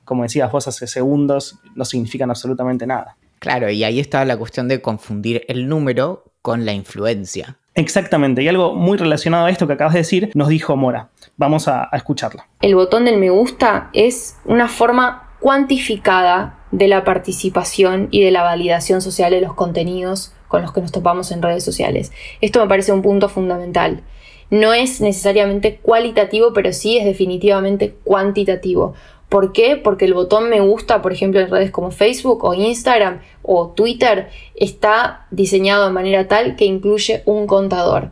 como 0.05 0.23
decías 0.23 0.51
vos 0.51 0.67
hace 0.67 0.87
segundos, 0.87 1.59
no 1.75 1.83
significan 1.85 2.29
absolutamente 2.29 2.87
nada. 2.87 3.17
Claro, 3.39 3.69
y 3.69 3.83
ahí 3.83 3.99
está 3.99 4.23
la 4.25 4.37
cuestión 4.37 4.67
de 4.67 4.81
confundir 4.81 5.43
el 5.47 5.67
número 5.67 6.23
con 6.41 6.65
la 6.65 6.73
influencia. 6.73 7.57
Exactamente, 7.73 8.41
y 8.41 8.47
algo 8.47 8.73
muy 8.73 8.97
relacionado 8.97 9.47
a 9.47 9.49
esto 9.49 9.67
que 9.67 9.73
acabas 9.73 9.93
de 9.93 9.99
decir, 9.99 10.31
nos 10.33 10.47
dijo 10.47 10.77
Mora. 10.77 11.09
Vamos 11.35 11.67
a, 11.67 11.89
a 11.91 11.97
escucharlo. 11.97 12.43
El 12.61 12.75
botón 12.75 13.03
del 13.05 13.17
me 13.17 13.29
gusta 13.29 13.89
es 13.91 14.37
una 14.45 14.69
forma 14.69 15.35
cuantificada 15.41 16.59
de 16.71 16.87
la 16.87 17.03
participación 17.03 18.07
y 18.11 18.23
de 18.23 18.31
la 18.31 18.43
validación 18.43 19.01
social 19.01 19.31
de 19.31 19.41
los 19.41 19.53
contenidos 19.53 20.33
con 20.47 20.61
los 20.61 20.71
que 20.71 20.81
nos 20.81 20.91
topamos 20.91 21.31
en 21.31 21.41
redes 21.41 21.63
sociales. 21.63 22.11
Esto 22.41 22.61
me 22.61 22.67
parece 22.67 22.91
un 22.91 23.01
punto 23.01 23.29
fundamental. 23.29 24.03
No 24.49 24.73
es 24.73 25.01
necesariamente 25.01 25.77
cualitativo, 25.77 26.53
pero 26.53 26.71
sí 26.71 26.97
es 26.97 27.05
definitivamente 27.05 27.95
cuantitativo. 28.03 28.93
¿Por 29.35 29.51
qué? 29.51 29.75
Porque 29.75 30.05
el 30.05 30.13
botón 30.13 30.49
me 30.49 30.61
gusta, 30.61 31.01
por 31.01 31.11
ejemplo, 31.11 31.41
en 31.41 31.49
redes 31.49 31.69
como 31.69 31.91
Facebook 31.91 32.45
o 32.45 32.53
Instagram 32.53 33.19
o 33.41 33.67
Twitter, 33.67 34.29
está 34.55 35.27
diseñado 35.29 35.83
de 35.83 35.91
manera 35.91 36.29
tal 36.29 36.55
que 36.55 36.63
incluye 36.63 37.21
un 37.25 37.45
contador. 37.45 38.11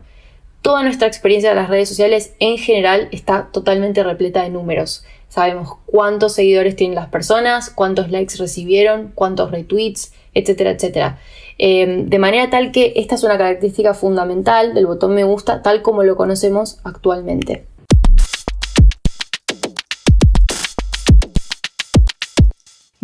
Toda 0.60 0.82
nuestra 0.82 1.08
experiencia 1.08 1.48
de 1.48 1.56
las 1.56 1.70
redes 1.70 1.88
sociales 1.88 2.34
en 2.40 2.58
general 2.58 3.08
está 3.10 3.48
totalmente 3.52 4.04
repleta 4.04 4.42
de 4.42 4.50
números. 4.50 5.06
Sabemos 5.30 5.70
cuántos 5.86 6.34
seguidores 6.34 6.76
tienen 6.76 6.94
las 6.94 7.08
personas, 7.08 7.70
cuántos 7.70 8.10
likes 8.10 8.36
recibieron, 8.36 9.10
cuántos 9.14 9.50
retweets, 9.50 10.12
etcétera, 10.34 10.72
etcétera. 10.72 11.20
Em, 11.56 12.10
de 12.10 12.18
manera 12.18 12.50
tal 12.50 12.70
que 12.70 12.92
esta 12.96 13.14
es 13.14 13.24
una 13.24 13.38
característica 13.38 13.94
fundamental 13.94 14.74
del 14.74 14.84
botón 14.84 15.14
me 15.14 15.24
gusta 15.24 15.62
tal 15.62 15.80
como 15.80 16.02
lo 16.02 16.16
conocemos 16.16 16.80
actualmente. 16.84 17.64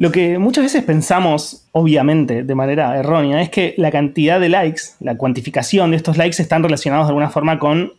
Lo 0.01 0.11
que 0.11 0.39
muchas 0.39 0.65
veces 0.65 0.83
pensamos, 0.83 1.67
obviamente, 1.73 2.43
de 2.43 2.55
manera 2.55 2.97
errónea, 2.97 3.43
es 3.43 3.51
que 3.51 3.75
la 3.77 3.91
cantidad 3.91 4.41
de 4.41 4.49
likes, 4.49 4.81
la 4.99 5.19
cuantificación 5.19 5.91
de 5.91 5.99
estos 5.99 6.17
likes 6.17 6.41
están 6.41 6.63
relacionados 6.63 7.07
de 7.07 7.11
alguna 7.11 7.29
forma 7.29 7.59
con 7.59 7.93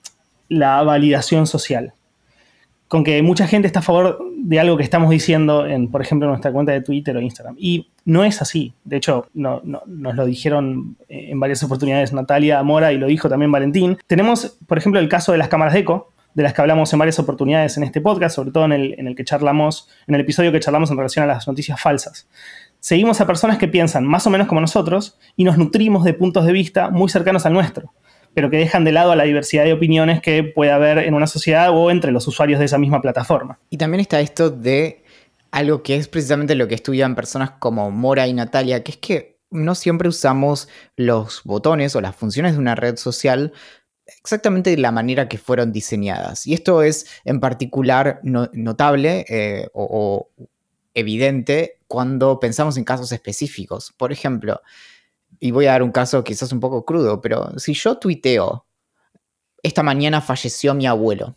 la 0.49 0.81
validación 0.81 1.45
social. 1.45 1.93
Con 2.87 3.03
que 3.03 3.21
mucha 3.21 3.45
gente 3.45 3.67
está 3.67 3.81
a 3.81 3.83
favor 3.83 4.17
de 4.35 4.59
algo 4.59 4.77
que 4.77 4.83
estamos 4.83 5.11
diciendo 5.11 5.67
en, 5.67 5.91
por 5.91 6.01
ejemplo, 6.01 6.27
nuestra 6.27 6.51
cuenta 6.51 6.71
de 6.71 6.81
Twitter 6.81 7.15
o 7.15 7.21
Instagram. 7.21 7.55
Y 7.59 7.89
no 8.03 8.23
es 8.23 8.41
así. 8.41 8.73
De 8.83 8.97
hecho, 8.97 9.27
nos 9.35 9.61
lo 9.85 10.25
dijeron 10.25 10.95
en 11.07 11.39
varias 11.39 11.61
oportunidades 11.61 12.13
Natalia 12.13 12.63
Mora 12.63 12.91
y 12.91 12.97
lo 12.97 13.05
dijo 13.05 13.29
también 13.29 13.51
Valentín. 13.51 13.99
Tenemos, 14.07 14.57
por 14.65 14.79
ejemplo, 14.79 14.99
el 14.99 15.07
caso 15.07 15.33
de 15.33 15.37
las 15.37 15.49
cámaras 15.49 15.75
de 15.75 15.81
eco, 15.81 16.10
de 16.33 16.43
las 16.43 16.53
que 16.53 16.61
hablamos 16.61 16.91
en 16.93 16.99
varias 16.99 17.19
oportunidades 17.19 17.77
en 17.77 17.83
este 17.83 18.01
podcast, 18.01 18.35
sobre 18.35 18.51
todo 18.51 18.65
en 18.65 18.71
el, 18.71 18.95
en 18.99 19.07
el 19.07 19.15
que 19.15 19.23
charlamos, 19.23 19.89
en 20.07 20.15
el 20.15 20.21
episodio 20.21 20.51
que 20.51 20.59
charlamos 20.59 20.91
en 20.91 20.97
relación 20.97 21.23
a 21.23 21.27
las 21.27 21.47
noticias 21.47 21.79
falsas. 21.81 22.27
Seguimos 22.79 23.21
a 23.21 23.27
personas 23.27 23.57
que 23.57 23.67
piensan 23.67 24.05
más 24.05 24.25
o 24.25 24.29
menos 24.29 24.47
como 24.47 24.59
nosotros 24.59 25.19
y 25.35 25.43
nos 25.43 25.57
nutrimos 25.57 26.03
de 26.03 26.13
puntos 26.13 26.45
de 26.45 26.51
vista 26.51 26.89
muy 26.89 27.09
cercanos 27.09 27.45
al 27.45 27.53
nuestro, 27.53 27.93
pero 28.33 28.49
que 28.49 28.57
dejan 28.57 28.83
de 28.83 28.91
lado 28.91 29.11
a 29.11 29.15
la 29.15 29.23
diversidad 29.23 29.65
de 29.65 29.73
opiniones 29.73 30.21
que 30.21 30.43
puede 30.43 30.71
haber 30.71 30.97
en 30.99 31.13
una 31.13 31.27
sociedad 31.27 31.69
o 31.71 31.91
entre 31.91 32.11
los 32.11 32.27
usuarios 32.27 32.59
de 32.59 32.65
esa 32.65 32.77
misma 32.77 33.01
plataforma. 33.01 33.59
Y 33.69 33.77
también 33.77 34.01
está 34.01 34.19
esto 34.19 34.49
de 34.49 35.03
algo 35.51 35.83
que 35.83 35.95
es 35.95 36.07
precisamente 36.07 36.55
lo 36.55 36.67
que 36.67 36.75
estudian 36.75 37.13
personas 37.13 37.51
como 37.51 37.91
Mora 37.91 38.27
y 38.27 38.33
Natalia, 38.33 38.83
que 38.83 38.91
es 38.91 38.97
que 38.97 39.41
no 39.51 39.75
siempre 39.75 40.07
usamos 40.07 40.69
los 40.95 41.43
botones 41.43 41.95
o 41.95 42.01
las 42.01 42.15
funciones 42.15 42.53
de 42.53 42.59
una 42.59 42.73
red 42.73 42.95
social 42.95 43.51
exactamente 44.19 44.69
de 44.69 44.77
la 44.77 44.91
manera 44.91 45.29
que 45.29 45.37
fueron 45.37 45.71
diseñadas. 45.71 46.45
Y 46.47 46.53
esto 46.53 46.81
es 46.81 47.05
en 47.23 47.39
particular 47.39 48.19
notable 48.23 49.25
eh, 49.29 49.67
o, 49.73 50.29
evidente 50.93 51.79
cuando 51.87 52.39
pensamos 52.39 52.77
en 52.77 52.83
casos 52.83 53.11
específicos. 53.11 53.93
Por 53.97 54.11
ejemplo, 54.11 54.61
y 55.39 55.51
voy 55.51 55.65
a 55.65 55.71
dar 55.71 55.83
un 55.83 55.91
caso 55.91 56.23
quizás 56.23 56.51
un 56.51 56.59
poco 56.59 56.85
crudo, 56.85 57.21
pero 57.21 57.57
si 57.59 57.73
yo 57.73 57.97
tuiteo, 57.97 58.65
esta 59.63 59.83
mañana 59.83 60.21
falleció 60.21 60.73
mi 60.73 60.87
abuelo, 60.87 61.35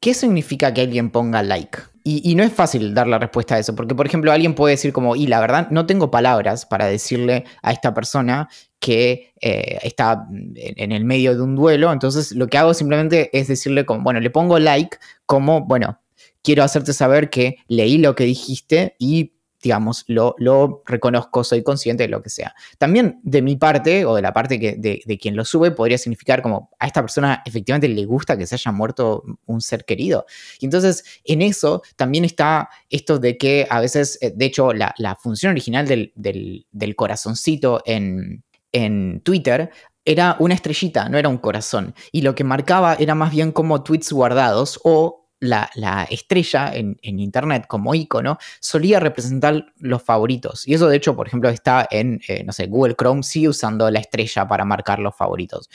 ¿qué 0.00 0.14
significa 0.14 0.72
que 0.72 0.82
alguien 0.82 1.10
ponga 1.10 1.42
like? 1.42 1.78
Y, 2.06 2.34
no 2.34 2.42
es 2.42 2.52
fácil 2.52 2.92
dar 2.92 3.06
la 3.06 3.18
respuesta 3.18 3.54
a 3.54 3.58
eso, 3.58 3.74
porque 3.74 3.94
por 3.94 4.06
ejemplo 4.06 4.30
alguien 4.30 4.54
puede 4.54 4.74
decir 4.74 4.92
como, 4.92 5.16
y 5.16 5.26
la 5.26 5.40
verdad 5.40 5.70
no 5.70 5.86
tengo 5.86 6.10
palabras 6.10 6.66
para 6.66 6.84
decirle 6.84 7.44
a 7.62 7.72
esta 7.72 7.94
persona 7.94 8.50
que 8.78 9.32
eh, 9.40 9.78
está 9.82 10.28
en, 10.30 10.92
el 10.92 11.06
medio 11.06 11.34
de 11.34 11.40
un 11.40 11.56
duelo, 11.56 11.90
entonces 11.90 12.32
lo 12.32 12.46
que 12.48 12.58
hago 12.58 12.74
simplemente 12.74 13.30
es 13.32 13.48
decirle 13.48 13.86
como, 13.86 14.02
bueno, 14.02 14.20
le 14.20 14.28
pongo 14.28 14.58
like 14.58 14.98
como, 15.24 15.62
bueno, 15.62 15.98
quiero 16.42 16.62
hacerte 16.62 16.92
saber 16.92 17.30
que 17.30 17.56
leí 17.68 17.96
lo 17.96 18.14
que 18.14 18.24
dijiste 18.24 18.96
y 18.98 19.32
digamos, 19.64 20.04
lo, 20.06 20.36
lo, 20.38 20.82
reconozco, 20.86 21.42
soy 21.42 21.62
consciente 21.62 22.04
de 22.04 22.08
lo 22.08 22.22
que 22.22 22.30
sea. 22.30 22.54
También 22.78 23.18
de 23.22 23.42
mi 23.42 23.56
parte, 23.56 24.04
o 24.04 24.14
de 24.14 24.22
la 24.22 24.32
parte 24.32 24.60
que, 24.60 24.76
de, 24.76 25.02
de, 25.04 25.18
quien 25.18 25.34
lo 25.34 25.44
sube, 25.44 25.70
podría 25.70 25.98
significar 25.98 26.42
como 26.42 26.70
a 26.78 26.86
esta 26.86 27.00
persona 27.00 27.42
efectivamente 27.46 27.88
le 27.88 28.04
gusta 28.04 28.36
que 28.36 28.46
se 28.46 28.54
haya 28.54 28.70
muerto 28.70 29.24
un 29.46 29.60
ser 29.60 29.84
querido. 29.84 30.26
Y 30.60 30.66
entonces, 30.66 31.02
en 31.24 31.42
eso 31.42 31.82
también 31.96 32.24
está 32.24 32.68
esto 32.90 33.18
de 33.18 33.38
que 33.38 33.66
a 33.70 33.80
veces, 33.80 34.18
eh, 34.20 34.32
de 34.34 34.44
hecho, 34.44 34.72
la, 34.72 34.94
la 34.98 35.16
función 35.16 35.50
original 35.52 35.88
del, 35.88 36.12
del, 36.14 36.66
del 36.70 36.94
corazoncito 36.94 37.82
en, 37.86 38.44
en 38.72 39.20
Twitter 39.20 39.70
era 40.04 40.36
una 40.38 40.54
estrellita, 40.54 41.08
no 41.08 41.16
era 41.16 41.30
un 41.30 41.38
corazón. 41.38 41.94
Y 42.12 42.20
lo 42.20 42.34
que 42.34 42.44
marcaba 42.44 42.94
era 42.94 43.14
más 43.14 43.32
bien 43.32 43.52
como 43.52 43.82
tweets 43.82 44.12
guardados 44.12 44.78
o 44.84 45.23
la, 45.44 46.06
estrella 46.10 46.72
en, 46.74 46.96
Internet 47.02 47.66
como 47.68 47.94
icono 47.94 48.38
solía 48.60 49.00
representar 49.00 49.72
los 49.78 50.02
favoritos. 50.02 50.66
Y 50.66 50.74
eso 50.74 50.88
de 50.88 50.96
hecho, 50.96 51.16
por 51.16 51.26
ejemplo, 51.26 51.48
está 51.48 51.86
en, 51.90 52.20
eh, 52.28 52.44
no 52.44 52.52
sé, 52.52 52.66
Google 52.66 52.94
Chrome 52.94 53.22
sigue 53.22 53.48
usando 53.48 53.90
la 53.90 54.00
estrella 54.00 54.46
para 54.46 54.64
marcar 54.64 54.98
los 54.98 55.14
favoritos. 55.16 55.68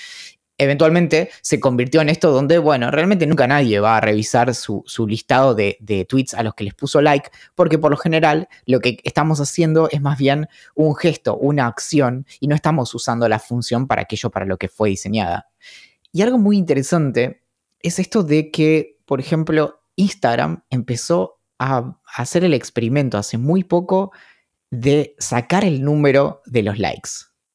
Eventualmente 0.58 1.30
se 1.42 1.58
convirtió 1.62 2.02
en 2.02 2.10
esto 2.10 2.32
donde, 2.32 2.58
bueno, 2.58 2.92
realmente 2.92 3.26
nunca 3.26 3.48
nadie 3.48 3.80
va 3.80 3.96
a 3.96 4.02
revisar 4.02 4.54
su, 4.54 4.84
listado 5.08 5.56
de, 5.56 5.78
de, 5.80 6.04
tweets 6.04 6.34
a 6.34 6.44
los 6.44 6.54
que 6.54 6.66
les 6.66 6.74
puso 6.74 7.02
like, 7.02 7.30
porque 7.56 7.80
por 7.80 7.92
lo 7.92 7.98
general 7.98 8.50
lo 8.66 8.82
que 8.82 8.98
estamos 9.06 9.40
haciendo 9.40 9.88
es 9.90 10.02
más 10.02 10.18
bien 10.18 10.50
un 10.76 10.98
gesto, 10.98 11.38
una 11.38 11.66
acción, 11.66 12.26
y 12.42 12.48
no 12.48 12.56
estamos 12.56 12.94
usando 12.94 13.30
la 13.30 13.40
función 13.40 13.88
para 13.88 14.02
aquello 14.02 14.30
para 14.32 14.46
lo 14.46 14.58
que 14.58 14.68
fue 14.68 14.90
diseñada. 14.90 15.48
Y 16.12 16.24
algo 16.24 16.38
muy 16.38 16.58
interesante 16.58 17.44
es 17.82 18.00
esto 18.00 18.24
de 18.24 18.52
que 18.52 18.99
por 19.10 19.20
ejemplo, 19.20 19.82
Instagram 19.96 20.66
empezó 20.70 21.40
a 21.58 21.98
hacer 22.16 22.44
el 22.44 22.54
experimento 22.54 23.18
hace 23.18 23.40
muy 23.40 23.64
poco 23.64 24.12
de 24.70 25.16
sacar 25.18 25.66
el 25.66 25.82
número 25.82 26.44
de 26.46 26.62
los 26.62 26.78
likes. 26.78 27.10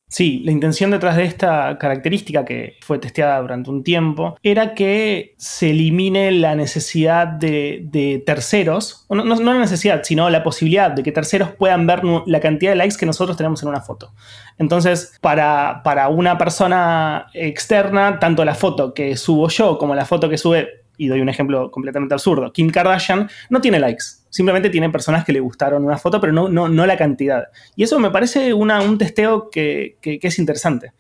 Sí, 0.09 0.41
la 0.45 0.51
intención 0.51 0.91
detrás 0.91 1.17
de 1.17 1.25
esta 1.25 1.79
característica 1.79 2.45
que 2.45 2.77
fue 2.81 2.99
testeada 2.99 3.41
durante 3.41 3.71
un 3.71 3.85
tiempo 3.85 4.37
era 4.43 4.75
que 4.75 5.37
se 5.39 5.71
elimine 5.71 6.33
la 6.33 6.57
necesidad 6.57 7.29
de, 7.29 8.23
terceros, 8.27 9.07
no, 9.09 9.23
no, 9.23 9.37
la 9.37 9.61
necesidad, 9.61 10.03
sino 10.03 10.31
la 10.31 10.43
posibilidad 10.43 10.91
de 10.91 11.05
que 11.05 11.13
terceros 11.13 11.51
puedan 11.53 11.87
ver 11.87 12.03
la 12.27 12.41
cantidad 12.41 12.73
de 12.73 12.77
likes 12.77 12.97
que 12.99 13.07
nosotros 13.07 13.37
tenemos 13.37 13.63
en 13.63 13.69
una 13.69 13.81
foto. 13.81 14.13
Entonces, 14.59 15.17
para, 15.21 15.83
para 15.85 16.09
una 16.09 16.37
persona 16.37 17.27
externa, 17.33 18.19
tanto 18.19 18.45
la 18.45 18.57
foto 18.57 18.93
que 18.93 19.17
subo 19.17 19.49
yo 19.49 19.79
como 19.79 19.95
la 19.95 20.05
foto 20.05 20.29
que 20.29 20.37
sube 20.37 20.84
y 20.97 21.09
doy 21.09 21.21
un 21.21 21.29
ejemplo 21.29 21.71
completamente 21.71 22.15
absurdo, 22.15 22.53
Kim 22.53 22.71
Kardashian 22.71 23.29
no 23.51 23.61
tiene 23.61 23.79
likes, 23.79 24.05
simplemente 24.31 24.71
tiene 24.71 24.91
personas 24.91 25.25
que 25.25 25.33
le 25.33 25.41
gustaron 25.41 25.85
una 25.85 25.99
foto, 25.99 26.21
pero 26.21 26.33
no, 26.33 26.49
no, 26.49 26.69
no 26.69 26.87
la 26.87 26.97
cantidad. 26.97 27.49
Y 27.77 27.83
eso 27.85 27.99
me 27.99 28.11
parece 28.11 28.55
un 28.55 28.99
testeo 28.99 29.51
que 29.51 29.97
es 30.03 30.39
interesante. 30.39 30.93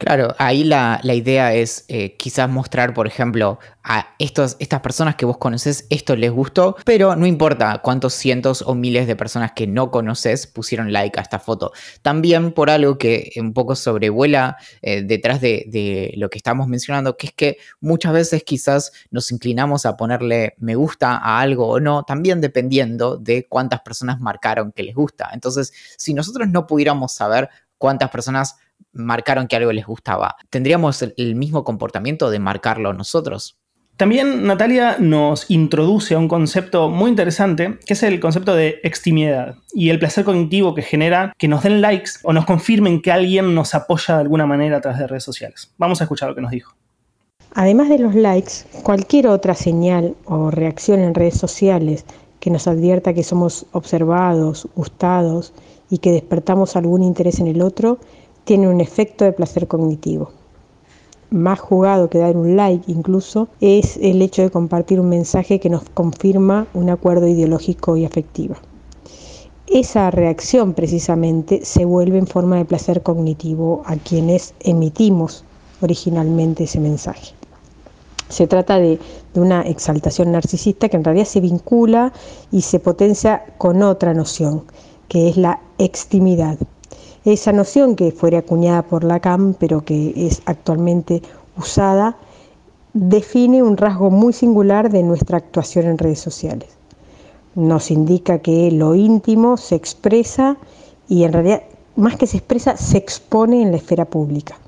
Claro, 0.00 0.34
ahí 0.38 0.64
la, 0.64 0.98
idea 1.04 1.52
es 1.52 1.84
eh, 1.88 2.16
quizás 2.16 2.48
mostrar, 2.48 2.94
por 2.94 3.06
ejemplo, 3.06 3.58
a 3.84 4.14
estos, 4.18 4.56
estas 4.58 4.80
personas 4.80 5.14
que 5.16 5.26
vos 5.26 5.36
conoces, 5.36 5.86
esto 5.90 6.16
les 6.16 6.30
gustó, 6.30 6.74
pero 6.86 7.16
no 7.16 7.26
importa 7.26 7.82
cuántos 7.84 8.14
cientos 8.14 8.62
o 8.62 8.74
miles 8.74 9.06
de 9.06 9.14
personas 9.14 9.52
que 9.52 9.66
no 9.66 9.90
conoces 9.90 10.46
pusieron 10.46 10.90
like 10.90 11.20
a 11.20 11.22
esta 11.22 11.38
foto. 11.38 11.72
También 12.00 12.52
por 12.52 12.70
algo 12.70 12.96
que 12.96 13.30
un 13.36 13.52
poco 13.52 13.76
sobrevuela 13.76 14.56
eh, 14.80 15.02
detrás 15.02 15.42
de, 15.42 15.66
de, 15.68 16.14
lo 16.16 16.30
que 16.30 16.38
estamos 16.38 16.66
mencionando, 16.66 17.18
que 17.18 17.26
es 17.26 17.34
que 17.34 17.58
muchas 17.82 18.14
veces 18.14 18.42
quizás 18.42 18.92
nos 19.10 19.30
inclinamos 19.30 19.84
a 19.84 19.98
ponerle 19.98 20.54
me 20.56 20.76
gusta 20.76 21.18
a 21.18 21.40
algo 21.40 21.68
o 21.68 21.78
no, 21.78 22.04
también 22.04 22.40
dependiendo 22.40 23.18
de 23.18 23.46
cuántas 23.46 23.82
personas 23.82 24.18
marcaron 24.18 24.72
que 24.72 24.82
les 24.82 24.94
gusta. 24.94 25.28
Entonces, 25.34 25.74
si 25.98 26.14
nosotros 26.14 26.48
no 26.48 26.66
pudiéramos 26.66 27.12
saber 27.12 27.50
cuántas 27.76 28.08
personas 28.10 28.56
marcaron 28.92 29.46
que 29.46 29.56
algo 29.56 29.72
les 29.72 29.86
gustaba. 29.86 30.36
¿Tendríamos 30.50 31.02
el 31.02 31.34
mismo 31.34 31.64
comportamiento 31.64 32.30
de 32.30 32.38
marcarlo 32.38 32.92
nosotros? 32.92 33.60
También 34.00 34.46
Natalia 34.46 34.96
nos 34.98 35.50
introduce 35.50 36.14
a 36.14 36.18
un 36.18 36.26
concepto 36.26 36.88
muy 36.88 37.10
interesante, 37.10 37.78
que 37.84 37.92
es 37.92 38.02
el 38.02 38.18
concepto 38.18 38.54
de 38.54 38.80
extimidad 38.82 39.56
y 39.74 39.90
el 39.90 39.98
placer 39.98 40.24
cognitivo 40.24 40.74
que 40.74 40.80
genera 40.80 41.34
que 41.36 41.48
nos 41.48 41.64
den 41.64 41.82
likes 41.82 42.12
o 42.22 42.32
nos 42.32 42.46
confirmen 42.46 43.02
que 43.02 43.12
alguien 43.12 43.54
nos 43.54 43.74
apoya 43.74 44.14
de 44.14 44.22
alguna 44.22 44.46
manera 44.46 44.78
a 44.78 44.80
través 44.80 45.00
de 45.00 45.06
redes 45.06 45.24
sociales. 45.24 45.74
Vamos 45.76 46.00
a 46.00 46.04
escuchar 46.04 46.30
lo 46.30 46.34
que 46.34 46.40
nos 46.40 46.50
dijo. 46.50 46.74
Además 47.52 47.90
de 47.90 47.98
los 47.98 48.14
likes, 48.14 48.52
cualquier 48.82 49.26
otra 49.26 49.54
señal 49.54 50.14
o 50.24 50.50
reacción 50.50 51.00
en 51.00 51.14
redes 51.14 51.36
sociales 51.36 52.06
que 52.40 52.48
nos 52.48 52.66
advierta 52.68 53.12
que 53.12 53.22
somos 53.22 53.66
observados, 53.72 54.66
gustados 54.74 55.52
y 55.90 55.98
que 55.98 56.12
despertamos 56.12 56.74
algún 56.74 57.02
interés 57.02 57.38
en 57.38 57.48
el 57.48 57.60
otro 57.60 57.98
tiene 58.44 58.68
un 58.68 58.80
efecto 58.80 59.24
de 59.24 59.32
placer 59.32 59.66
cognitivo. 59.66 60.30
Más 61.30 61.60
jugado 61.60 62.10
que 62.10 62.18
dar 62.18 62.36
un 62.36 62.56
like 62.56 62.90
incluso 62.90 63.48
es 63.60 63.96
el 63.98 64.20
hecho 64.20 64.42
de 64.42 64.50
compartir 64.50 64.98
un 64.98 65.08
mensaje 65.08 65.60
que 65.60 65.70
nos 65.70 65.88
confirma 65.90 66.66
un 66.74 66.90
acuerdo 66.90 67.28
ideológico 67.28 67.96
y 67.96 68.04
afectivo. 68.04 68.56
Esa 69.68 70.10
reacción 70.10 70.74
precisamente 70.74 71.64
se 71.64 71.84
vuelve 71.84 72.18
en 72.18 72.26
forma 72.26 72.56
de 72.56 72.64
placer 72.64 73.04
cognitivo 73.04 73.82
a 73.86 73.94
quienes 73.94 74.54
emitimos 74.58 75.44
originalmente 75.80 76.64
ese 76.64 76.80
mensaje. 76.80 77.34
Se 78.28 78.48
trata 78.48 78.80
de, 78.80 78.98
de, 79.32 79.40
una 79.40 79.62
exaltación 79.62 80.32
narcisista 80.32 80.88
que 80.88 80.96
en 80.96 81.04
realidad 81.04 81.26
se 81.26 81.40
vincula 81.40 82.12
y 82.50 82.62
se 82.62 82.80
potencia 82.80 83.44
con 83.58 83.82
otra 83.84 84.14
noción, 84.14 84.64
que 85.06 85.28
es 85.28 85.36
la 85.36 85.60
extimidad. 85.78 86.58
Esa 87.24 87.52
noción 87.52 87.96
que 87.96 88.12
fue 88.12 88.34
acuñada 88.34 88.80
por 88.80 89.04
Lacan, 89.04 89.52
pero 89.52 89.84
que 89.84 90.14
es 90.16 90.40
actualmente 90.46 91.20
usada, 91.58 92.16
define 92.94 93.62
un 93.62 93.76
rasgo 93.76 94.10
muy 94.10 94.32
singular 94.32 94.90
de 94.90 95.02
nuestra 95.02 95.36
actuación 95.36 95.84
en 95.84 95.98
redes 95.98 96.20
sociales. 96.20 96.70
Nos 97.54 97.90
indica 97.90 98.38
que 98.38 98.70
lo 98.70 98.94
íntimo 98.94 99.58
se 99.58 99.74
expresa 99.74 100.56
y 101.08 101.24
en 101.24 101.34
realidad, 101.34 101.62
más 101.94 102.16
que 102.16 102.26
se 102.26 102.38
expresa, 102.38 102.78
se 102.78 102.96
expone 102.96 103.60
en 103.60 103.70
la 103.70 103.76
esfera 103.76 104.06
pública. 104.06 104.58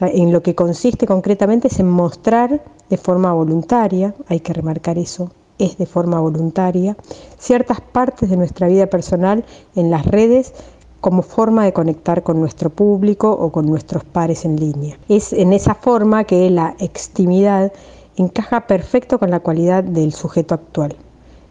en 0.00 0.30
lo 0.30 0.42
que 0.42 0.54
consiste 0.54 1.06
concretamente 1.06 1.68
es 1.68 1.80
en 1.80 1.88
mostrar 1.88 2.62
de 2.90 2.96
forma 2.96 3.32
voluntaria, 3.32 4.14
hay 4.28 4.40
que 4.40 4.52
remarcar 4.52 4.96
eso, 4.98 5.32
es 5.58 5.76
de 5.76 5.86
forma 5.86 6.20
voluntaria, 6.20 6.96
ciertas 7.38 7.80
partes 7.80 8.30
de 8.30 8.36
nuestra 8.36 8.68
vida 8.68 8.86
personal 8.86 9.44
en 9.74 9.90
las 9.90 10.06
redes 10.06 10.52
como 11.00 11.22
forma 11.22 11.64
de 11.64 11.72
conectar 11.72 12.22
con 12.22 12.40
nuestro 12.40 12.70
público 12.70 13.30
o 13.30 13.52
con 13.52 13.66
nuestros 13.66 14.04
pares 14.04 14.44
en 14.44 14.56
línea. 14.56 14.98
Es 15.08 15.32
en 15.32 15.52
esa 15.52 15.74
forma 15.74 16.24
que 16.24 16.50
la 16.50 16.74
extimidad 16.78 17.72
encaja 18.16 18.66
perfecto 18.66 19.18
con 19.18 19.30
la 19.30 19.40
cualidad 19.40 19.84
del 19.84 20.12
sujeto 20.12 20.54
actual. 20.54 20.96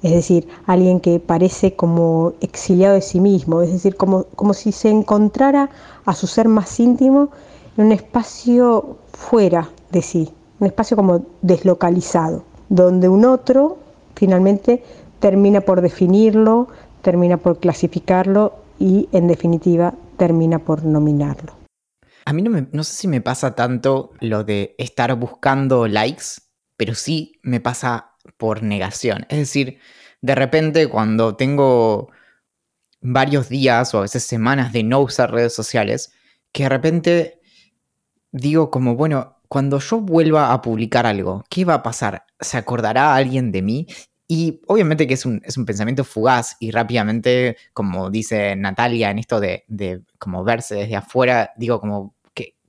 Es 0.04 0.12
decir, 0.12 0.48
alguien 0.66 1.00
que 1.00 1.20
parece 1.20 1.76
como 1.76 2.34
exiliado 2.42 2.96
de 2.96 3.02
sí 3.02 3.20
mismo, 3.20 3.62
es 3.62 3.72
decir, 3.72 3.96
como, 3.96 4.26
como 4.36 4.54
si 4.54 4.72
se 4.72 4.90
encontrara 4.90 5.70
a 6.06 6.14
su 6.14 6.28
ser 6.28 6.48
más 6.48 6.80
íntimo 6.80 7.30
en 7.78 7.86
un 7.86 7.92
espacio 7.92 8.98
fuera 9.14 9.70
de 9.92 10.02
sí, 10.02 10.30
un 10.60 10.68
espacio 10.68 10.98
como 10.98 11.22
deslocalizado, 11.42 12.44
donde 12.70 13.10
un 13.10 13.26
otro 13.26 13.78
finalmente 14.16 14.84
termina 15.20 15.62
por 15.62 15.82
definirlo, 15.82 16.68
termina 17.02 17.38
por 17.38 17.58
clasificarlo 17.58 18.54
y 18.80 19.10
en 19.12 19.28
definitiva 19.28 19.96
termina 20.18 20.60
por 20.60 20.84
nominarlo. 20.84 21.58
A 22.26 22.34
mí 22.34 22.42
no, 22.42 22.68
no 22.72 22.84
sé 22.84 22.94
si 22.94 23.08
me 23.08 23.22
pasa 23.22 23.56
tanto 23.56 24.12
lo 24.20 24.44
de 24.44 24.76
estar 24.78 25.14
buscando 25.16 25.88
likes, 25.88 26.42
pero 26.76 26.94
sí 26.94 27.40
me 27.42 27.60
pasa 27.60 28.16
por 28.38 28.64
negación. 28.64 29.26
Es 29.30 29.40
decir, 29.40 29.80
de 30.22 30.36
repente 30.36 30.90
cuando 30.90 31.36
tengo 31.36 32.10
varios 33.02 33.50
días 33.50 33.94
o 33.94 34.00
a 34.00 34.02
veces 34.02 34.24
semanas 34.24 34.74
de 34.74 34.84
no 34.84 35.00
usar 35.00 35.32
redes 35.32 35.54
sociales, 35.54 36.12
que 36.52 36.64
de 36.64 36.70
repente 36.70 37.42
digo 38.32 38.72
como, 38.72 38.96
bueno, 38.96 39.38
cuando 39.48 39.80
yo 39.80 40.02
vuelva 40.02 40.52
a 40.52 40.62
publicar 40.62 41.06
algo, 41.06 41.44
¿qué 41.50 41.66
va 41.66 41.76
a 41.76 41.84
pasar? 41.84 42.26
¿Se 42.40 42.58
acordará 42.58 43.16
alguien 43.16 43.52
de 43.52 43.62
mí? 43.62 43.88
Y 44.28 44.62
obviamente 44.68 45.08
que 45.08 45.14
es 45.14 45.26
un, 45.26 45.42
es 45.46 45.58
un, 45.58 45.66
pensamiento 45.66 46.04
fugaz 46.04 46.58
y 46.60 46.72
rápidamente, 46.72 47.58
como 47.74 48.10
dice 48.10 48.56
Natalia 48.58 49.10
en 49.10 49.20
esto 49.20 49.40
de, 49.40 49.64
de 49.68 50.02
como 50.20 50.44
verse 50.44 50.76
desde 50.76 50.98
afuera, 50.98 51.52
digo 51.56 51.80
como 51.80 52.18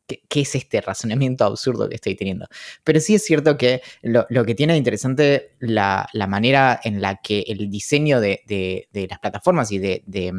¿Qué, 0.08 0.40
es 0.40 0.54
este 0.54 0.80
razonamiento 0.80 1.44
absurdo 1.44 1.86
que 1.86 1.96
estoy 1.96 2.14
teniendo? 2.14 2.46
Pero 2.82 2.98
sí 2.98 3.14
es 3.14 3.24
cierto 3.26 3.58
que 3.58 3.82
lo, 4.00 4.26
que 4.46 4.54
tiene 4.54 4.72
de 4.72 4.78
interesante 4.78 5.52
la, 5.58 6.08
manera 6.26 6.80
en 6.82 7.02
la 7.02 7.16
que 7.16 7.44
el 7.46 7.68
diseño 7.68 8.18
de, 8.18 8.88
las 8.92 9.18
plataformas 9.18 9.70
y 9.70 9.78
de, 9.78 10.32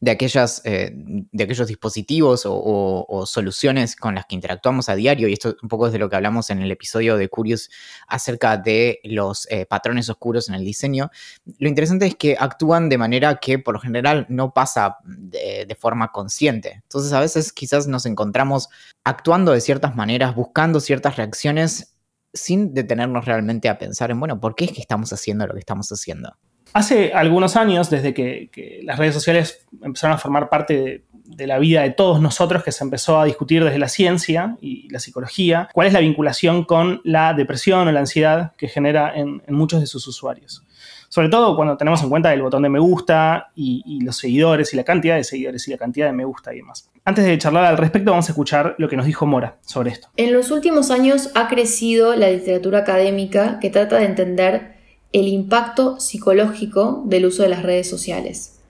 de, 0.00 0.10
aquellas, 0.10 0.62
eh, 0.64 0.90
de 0.94 1.44
aquellos 1.44 1.68
dispositivos 1.68 2.42
o, 2.46 3.24
soluciones 3.26 3.96
con 3.96 4.14
las 4.14 4.26
que 4.26 4.34
interactuamos 4.34 4.88
a 4.88 4.94
diario, 4.94 5.28
y 5.28 5.32
esto 5.32 5.56
un 5.62 5.68
poco 5.68 5.86
es 5.86 5.92
de 5.92 5.98
lo 5.98 6.08
que 6.08 6.16
hablamos 6.16 6.50
en 6.50 6.60
el 6.60 6.70
episodio 6.70 7.16
de 7.16 7.28
Curious 7.28 7.70
acerca 8.08 8.56
de 8.56 9.00
los 9.04 9.46
eh, 9.50 9.66
patrones 9.66 10.08
oscuros 10.08 10.48
en 10.48 10.54
el 10.54 10.64
diseño, 10.64 11.10
lo 11.58 11.68
interesante 11.68 12.06
es 12.06 12.14
que 12.14 12.36
actúan 12.38 12.88
de 12.88 12.98
manera 12.98 13.36
que 13.36 13.58
por 13.58 13.74
lo 13.74 13.80
general 13.80 14.26
no 14.28 14.52
pasa 14.52 14.98
de, 15.04 15.64
de 15.66 15.74
forma 15.74 16.12
consciente. 16.12 16.80
Entonces 16.82 17.12
a 17.12 17.20
veces 17.20 17.52
quizás 17.52 17.86
nos 17.86 18.06
encontramos 18.06 18.68
actuando 19.04 19.52
de 19.52 19.60
ciertas 19.60 19.96
maneras, 19.96 20.34
buscando 20.34 20.80
ciertas 20.80 21.16
reacciones 21.16 21.96
sin 22.36 22.74
detenernos 22.74 23.24
realmente 23.24 23.68
a 23.68 23.78
pensar 23.78 24.10
en, 24.10 24.20
bueno, 24.20 24.40
¿por 24.40 24.54
qué 24.54 24.66
es 24.66 24.72
que 24.72 24.80
estamos 24.80 25.12
haciendo 25.12 25.46
lo 25.46 25.54
que 25.54 25.60
estamos 25.60 25.90
haciendo? 25.90 26.36
Hace 26.76 27.14
algunos 27.14 27.56
años, 27.56 27.88
desde 27.88 28.12
que, 28.12 28.80
las 28.82 28.98
redes 28.98 29.14
sociales 29.14 29.66
empezaron 29.82 30.14
a 30.14 30.18
formar 30.18 30.50
parte 30.50 31.04
de, 31.24 31.46
la 31.46 31.58
vida 31.58 31.80
de 31.80 31.88
todos 31.88 32.20
nosotros, 32.20 32.62
que 32.62 32.70
se 32.70 32.84
empezó 32.84 33.18
a 33.18 33.24
discutir 33.24 33.64
desde 33.64 33.78
la 33.78 33.88
ciencia 33.88 34.58
y 34.60 34.86
la 34.90 34.98
psicología, 34.98 35.70
cuál 35.72 35.86
es 35.86 35.94
la 35.94 36.00
vinculación 36.00 36.64
con 36.64 37.00
la 37.02 37.32
depresión 37.32 37.88
o 37.88 37.92
la 37.92 38.00
ansiedad 38.00 38.52
que 38.58 38.68
genera 38.68 39.14
en, 39.16 39.40
muchos 39.48 39.80
de 39.80 39.86
sus 39.86 40.06
usuarios. 40.06 40.64
Sobre 41.08 41.30
todo 41.30 41.56
cuando 41.56 41.78
tenemos 41.78 42.02
en 42.02 42.10
cuenta 42.10 42.34
el 42.34 42.42
botón 42.42 42.62
de 42.62 42.68
me 42.68 42.78
gusta 42.78 43.48
y, 43.54 43.82
y, 43.86 44.02
los 44.02 44.18
seguidores 44.18 44.74
y 44.74 44.76
la 44.76 44.84
cantidad 44.84 45.16
de 45.16 45.24
seguidores 45.24 45.66
y 45.68 45.70
la 45.70 45.78
cantidad 45.78 46.04
de 46.04 46.12
me 46.12 46.26
gusta 46.26 46.52
y 46.52 46.58
demás. 46.58 46.90
Antes 47.06 47.24
de 47.24 47.38
charlar 47.38 47.64
al 47.64 47.78
respecto, 47.78 48.10
vamos 48.10 48.28
a 48.28 48.32
escuchar 48.32 48.74
lo 48.76 48.86
que 48.86 48.98
nos 48.98 49.06
dijo 49.06 49.24
Mora 49.24 49.56
sobre 49.62 49.92
esto. 49.92 50.08
En 50.18 50.34
los 50.34 50.50
últimos 50.50 50.90
años 50.90 51.30
ha 51.34 51.48
crecido 51.48 52.14
la 52.16 52.28
literatura 52.28 52.80
académica 52.80 53.60
que 53.60 53.70
trata 53.70 53.96
de 53.96 54.04
entender 54.04 54.75
el 55.12 55.28
impacto 55.28 56.00
psicológico 56.00 57.02
del 57.06 57.26
uso 57.26 57.42
de 57.42 57.48
las 57.48 57.62
redes 57.62 57.88
sociales. 57.88 58.60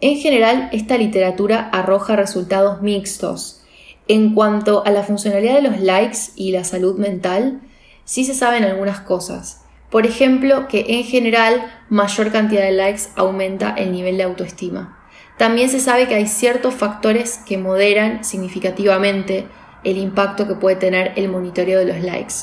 En 0.00 0.16
general, 0.18 0.68
esta 0.72 0.98
literatura 0.98 1.70
arroja 1.72 2.16
resultados 2.16 2.82
mixtos. 2.82 3.62
En 4.08 4.34
cuanto 4.34 4.84
a 4.84 4.90
la 4.90 5.02
funcionalidad 5.02 5.54
de 5.54 5.62
los 5.62 5.80
likes 5.80 6.18
y 6.36 6.52
la 6.52 6.64
salud 6.64 6.98
mental, 6.98 7.62
sí 8.04 8.24
se 8.24 8.34
saben 8.34 8.64
algunas 8.64 9.00
cosas. 9.00 9.62
Por 9.90 10.04
ejemplo, 10.04 10.68
que 10.68 10.84
en 10.88 11.04
general 11.04 11.72
mayor 11.88 12.30
cantidad 12.30 12.62
de 12.62 12.72
likes 12.72 13.04
aumenta 13.14 13.70
el 13.70 13.92
nivel 13.92 14.16
de 14.16 14.24
autoestima. 14.24 14.98
También 15.38 15.68
se 15.68 15.80
sabe 15.80 16.08
que 16.08 16.14
hay 16.14 16.26
ciertos 16.26 16.74
factores 16.74 17.38
que 17.46 17.58
moderan 17.58 18.24
significativamente 18.24 19.46
el 19.84 19.98
impacto 19.98 20.46
que 20.48 20.54
puede 20.54 20.76
tener 20.76 21.12
el 21.16 21.28
monitoreo 21.28 21.78
de 21.78 21.86
los 21.86 22.00
likes. 22.02 22.34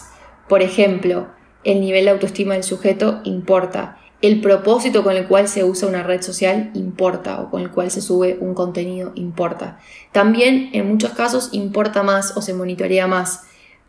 Por 0.47 0.61
ejemplo, 0.61 1.27
el 1.63 1.81
nivel 1.81 2.05
de 2.05 2.11
autoestima 2.11 2.53
del 2.53 2.63
sujeto 2.63 3.21
importa. 3.23 3.97
El 4.21 4.39
propósito 4.39 5.03
con 5.03 5.15
el 5.15 5.27
cual 5.27 5.47
se 5.47 5.63
usa 5.63 5.87
una 5.89 6.03
red 6.03 6.21
social 6.21 6.71
importa 6.73 7.41
o 7.41 7.49
con 7.49 7.61
el 7.61 7.71
cual 7.71 7.91
se 7.91 8.01
sube 8.01 8.37
un 8.39 8.53
contenido 8.53 9.11
importa. 9.15 9.79
También 10.11 10.69
en 10.73 10.87
muchos 10.87 11.11
casos 11.11 11.49
importa 11.51 12.03
más 12.03 12.37
o 12.37 12.41
se 12.41 12.53
monitorea 12.53 13.07
más 13.07 13.43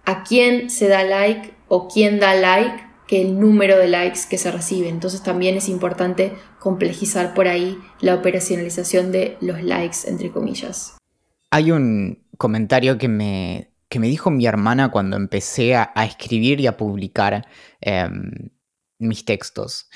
a 0.04 0.24
quién 0.24 0.70
se 0.70 0.88
da 0.88 1.04
like 1.04 1.52
o 1.68 1.88
quién 1.88 2.18
da 2.18 2.34
like 2.34 2.82
que 3.06 3.20
el 3.20 3.38
número 3.38 3.78
de 3.78 3.88
likes 3.88 4.20
que 4.28 4.38
se 4.38 4.50
recibe. 4.50 4.88
Entonces 4.88 5.22
también 5.22 5.56
es 5.56 5.68
importante 5.68 6.32
complejizar 6.58 7.34
por 7.34 7.48
ahí 7.48 7.78
la 8.00 8.14
operacionalización 8.14 9.12
de 9.12 9.36
los 9.40 9.62
likes, 9.62 9.98
entre 10.06 10.30
comillas. 10.30 10.96
Hay 11.50 11.70
un 11.70 12.24
comentario 12.38 12.98
que 12.98 13.08
me 13.08 13.70
que 13.94 14.00
me 14.00 14.08
dijo 14.08 14.28
mi 14.32 14.44
hermana 14.44 14.90
cuando 14.90 15.16
empecé 15.16 15.76
a, 15.76 15.92
escribir 16.04 16.58
y 16.58 16.66
a 16.66 16.76
publicar 16.76 17.46
em, 17.80 18.50
mis 18.98 19.24
textos. 19.24 19.88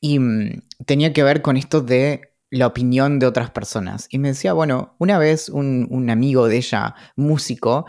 Y 0.00 0.18
mm, 0.18 0.62
tenía 0.84 1.12
que 1.12 1.22
ver 1.22 1.40
con 1.40 1.56
esto 1.56 1.80
de 1.80 2.34
la 2.50 2.66
opinión 2.66 3.20
de 3.20 3.26
otras 3.26 3.52
personas. 3.52 4.08
Y 4.10 4.18
me 4.18 4.26
decía, 4.26 4.54
bueno, 4.54 4.96
una 4.98 5.18
vez 5.18 5.48
un, 5.48 6.10
amigo 6.10 6.48
de 6.48 6.56
ella, 6.56 6.96
músico, 7.14 7.86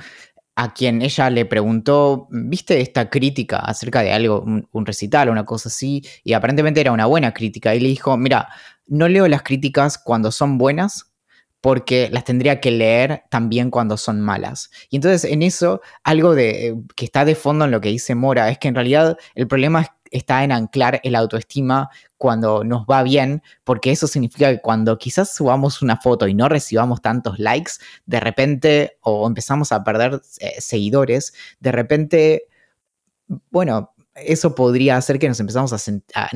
a 0.56 0.71
quien 0.75 1.01
ella 1.01 1.32
le 1.32 1.45
preguntó, 1.45 2.28
¿viste 2.30 2.80
esta 2.80 3.10
crítica 3.10 3.58
acerca 3.58 4.04
de 4.04 4.13
algo, 4.13 4.41
un, 4.41 4.69
un 4.71 4.86
recital 4.86 5.30
o 5.30 5.32
una 5.32 5.45
cosa 5.45 5.69
así? 5.69 6.04
Y 6.23 6.34
aparentemente 6.34 6.80
era 6.80 6.91
una 6.91 7.08
buena 7.08 7.34
crítica. 7.34 7.73
Y 7.73 7.80
le 7.80 7.88
dijo, 7.88 8.15
mira, 8.17 8.49
no 8.86 9.08
leo 9.08 9.28
las 9.28 9.41
críticas 9.41 9.97
cuando 9.97 10.32
son 10.32 10.60
buenas, 10.60 11.14
porque 11.65 12.10
las 12.12 12.25
tendría 12.25 12.62
que 12.62 12.69
leer 12.69 13.23
también 13.30 13.71
cuando 13.71 13.97
son 13.97 14.21
malas. 14.21 14.69
Y 14.91 14.97
entonces 14.97 15.23
en 15.23 15.41
eso, 15.41 15.82
algo 16.04 16.36
de, 16.36 16.75
que 16.95 17.06
está 17.06 17.25
de 17.25 17.34
fondo 17.34 17.65
en 17.65 17.71
lo 17.71 17.82
que 17.82 17.89
dice 17.89 18.13
Mora, 18.13 18.51
es 18.51 18.60
que 18.60 18.67
en 18.67 18.75
realidad 18.75 19.17
el 19.34 19.47
problema 19.47 19.97
está 20.12 20.43
en 20.43 20.51
anclar 20.51 21.01
el 21.04 21.15
autoestima 21.15 21.89
cuando 22.19 22.63
nos 22.63 22.86
va 22.86 23.01
bien, 23.01 23.41
porque 23.63 23.89
eso 23.89 24.06
significa 24.06 24.51
que 24.51 24.62
cuando 24.62 24.99
quizás 24.99 25.34
subamos 25.34 25.82
una 25.82 25.97
foto 25.97 26.28
y 26.28 26.36
no 26.36 26.49
recibamos 26.49 27.01
tantos 27.01 27.39
likes, 27.39 27.71
de 28.06 28.19
repente, 28.19 28.99
o 29.01 29.25
empezamos 29.25 29.71
a 29.71 29.84
perder 29.84 30.21
eh, 30.41 30.62
seguidores, 30.62 31.34
de 31.60 31.71
repente, 31.71 32.43
bueno, 33.49 33.94
eso 34.15 34.56
podría 34.56 34.97
hacer 34.97 35.19
que 35.19 35.28
nos 35.28 35.39
empezamos 35.39 35.73
a, 35.73 36.30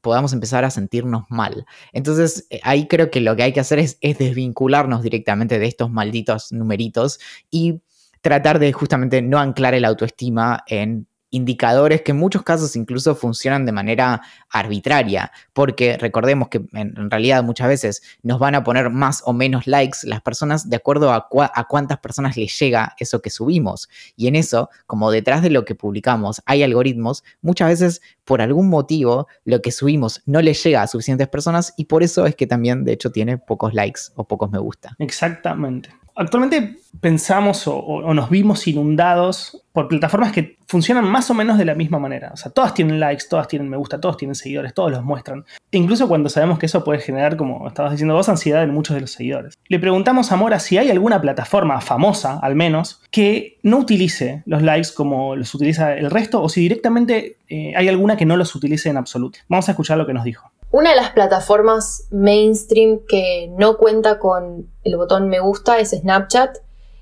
podamos 0.00 0.32
empezar 0.32 0.64
a 0.64 0.70
sentirnos 0.70 1.24
mal. 1.28 1.66
Entonces, 1.92 2.46
eh, 2.50 2.60
ahí 2.62 2.88
creo 2.88 3.10
que 3.10 3.20
lo 3.20 3.36
que 3.36 3.42
hay 3.44 3.52
que 3.52 3.60
hacer 3.60 3.78
es, 3.78 3.98
es 4.00 4.18
desvincularnos 4.18 5.02
directamente 5.02 5.58
de 5.58 5.66
estos 5.66 5.90
malditos 5.90 6.50
numeritos 6.52 7.20
y 7.50 7.82
tratar 8.22 8.58
de 8.58 8.72
justamente 8.72 9.22
no 9.22 9.38
anclar 9.38 9.74
el 9.74 9.84
autoestima 9.84 10.64
en 10.66 11.06
indicadores 11.36 12.02
que 12.02 12.12
en 12.12 12.18
muchos 12.18 12.42
casos 12.42 12.74
incluso 12.76 13.14
funcionan 13.14 13.64
de 13.66 13.72
manera 13.72 14.22
arbitraria, 14.50 15.30
porque 15.52 15.96
recordemos 15.96 16.48
que 16.48 16.62
en, 16.72 17.10
realidad 17.10 17.44
muchas 17.44 17.68
veces 17.68 18.02
nos 18.22 18.38
van 18.38 18.54
a 18.54 18.64
poner 18.64 18.90
más 18.90 19.22
o 19.24 19.32
menos 19.32 19.66
likes 19.66 19.98
las 20.02 20.22
personas 20.22 20.68
de 20.68 20.76
acuerdo 20.76 21.12
a, 21.12 21.28
a 21.54 21.64
cuántas 21.64 21.98
personas 21.98 22.36
les 22.36 22.58
llega 22.58 22.94
eso 22.98 23.20
que 23.22 23.30
subimos. 23.30 23.88
Y 24.16 24.26
en 24.26 24.36
eso, 24.36 24.70
como 24.86 25.10
detrás 25.10 25.42
de 25.42 25.50
lo 25.50 25.64
que 25.64 25.74
publicamos 25.74 26.42
hay 26.46 26.62
algoritmos, 26.62 27.22
muchas 27.42 27.68
veces 27.68 28.02
por 28.24 28.40
algún 28.40 28.68
motivo 28.68 29.28
lo 29.44 29.62
que 29.62 29.70
subimos 29.70 30.22
no 30.26 30.40
le 30.42 30.54
llega 30.54 30.82
a 30.82 30.86
suficientes 30.86 31.28
personas 31.28 31.74
y 31.76 31.84
por 31.84 32.02
eso 32.02 32.26
es 32.26 32.34
que 32.34 32.46
también 32.46 32.84
de 32.84 32.92
hecho 32.92 33.12
tiene 33.12 33.38
pocos 33.38 33.74
likes 33.74 34.00
o 34.16 34.24
pocos 34.24 34.50
me 34.50 34.58
gusta. 34.58 34.96
Exactamente 34.98 35.90
actualmente 36.16 36.78
pensamos 37.00 37.64
o, 37.66 38.14
nos 38.14 38.30
vimos 38.30 38.66
inundados 38.66 39.62
por 39.72 39.88
plataformas 39.88 40.32
que 40.32 40.56
funcionan 40.66 41.04
más 41.04 41.30
o 41.30 41.34
menos 41.34 41.58
de 41.58 41.66
la 41.66 41.74
misma 41.74 41.98
manera. 41.98 42.30
O 42.32 42.36
sea, 42.36 42.50
todas 42.50 42.72
tienen 42.72 42.98
likes, 42.98 43.24
todas 43.28 43.46
tienen 43.46 43.68
me 43.68 43.76
gusta, 43.76 44.00
todos 44.00 44.16
tienen 44.16 44.34
seguidores, 44.34 44.72
todos 44.72 44.90
los 44.90 45.04
muestran. 45.04 45.44
E 45.70 45.76
incluso 45.76 46.08
cuando 46.08 46.30
sabemos 46.30 46.58
que 46.58 46.66
eso 46.66 46.82
puede 46.82 47.00
generar, 47.00 47.36
como 47.36 47.68
estabas 47.68 47.92
diciendo 47.92 48.14
vos, 48.14 48.28
ansiedad 48.28 48.62
en 48.62 48.72
muchos 48.72 48.94
de 48.94 49.02
los 49.02 49.10
seguidores. 49.10 49.54
Le 49.68 49.78
preguntamos 49.78 50.32
a 50.32 50.36
Mora 50.36 50.58
si 50.58 50.78
hay 50.78 50.90
alguna 50.90 51.20
plataforma 51.20 51.80
famosa, 51.82 52.38
al 52.38 52.56
menos, 52.56 53.02
que 53.10 53.58
no 53.62 53.78
utilice 53.78 54.42
los 54.46 54.62
likes 54.62 54.88
como 54.94 55.36
los 55.36 55.54
utiliza 55.54 55.94
el 55.94 56.10
resto 56.10 56.42
o 56.42 56.48
si 56.48 56.62
directamente 56.62 57.36
eh, 57.48 57.74
hay 57.76 57.88
alguna 57.88 58.16
que 58.16 58.24
no 58.24 58.36
los 58.36 58.54
utilice 58.54 58.88
en 58.88 58.96
absoluto. 58.96 59.38
Vamos 59.48 59.68
a 59.68 59.72
escuchar 59.72 59.98
lo 59.98 60.06
que 60.06 60.14
nos 60.14 60.24
dijo. 60.24 60.50
Una 60.76 60.90
de 60.90 60.96
las 60.96 61.12
plataformas 61.12 62.06
mainstream 62.10 63.00
que 63.08 63.50
no 63.56 63.78
cuenta 63.78 64.18
con 64.18 64.68
el 64.84 64.96
botón 64.98 65.30
me 65.30 65.40
gusta 65.40 65.78
es 65.78 65.92
Snapchat. 65.92 66.58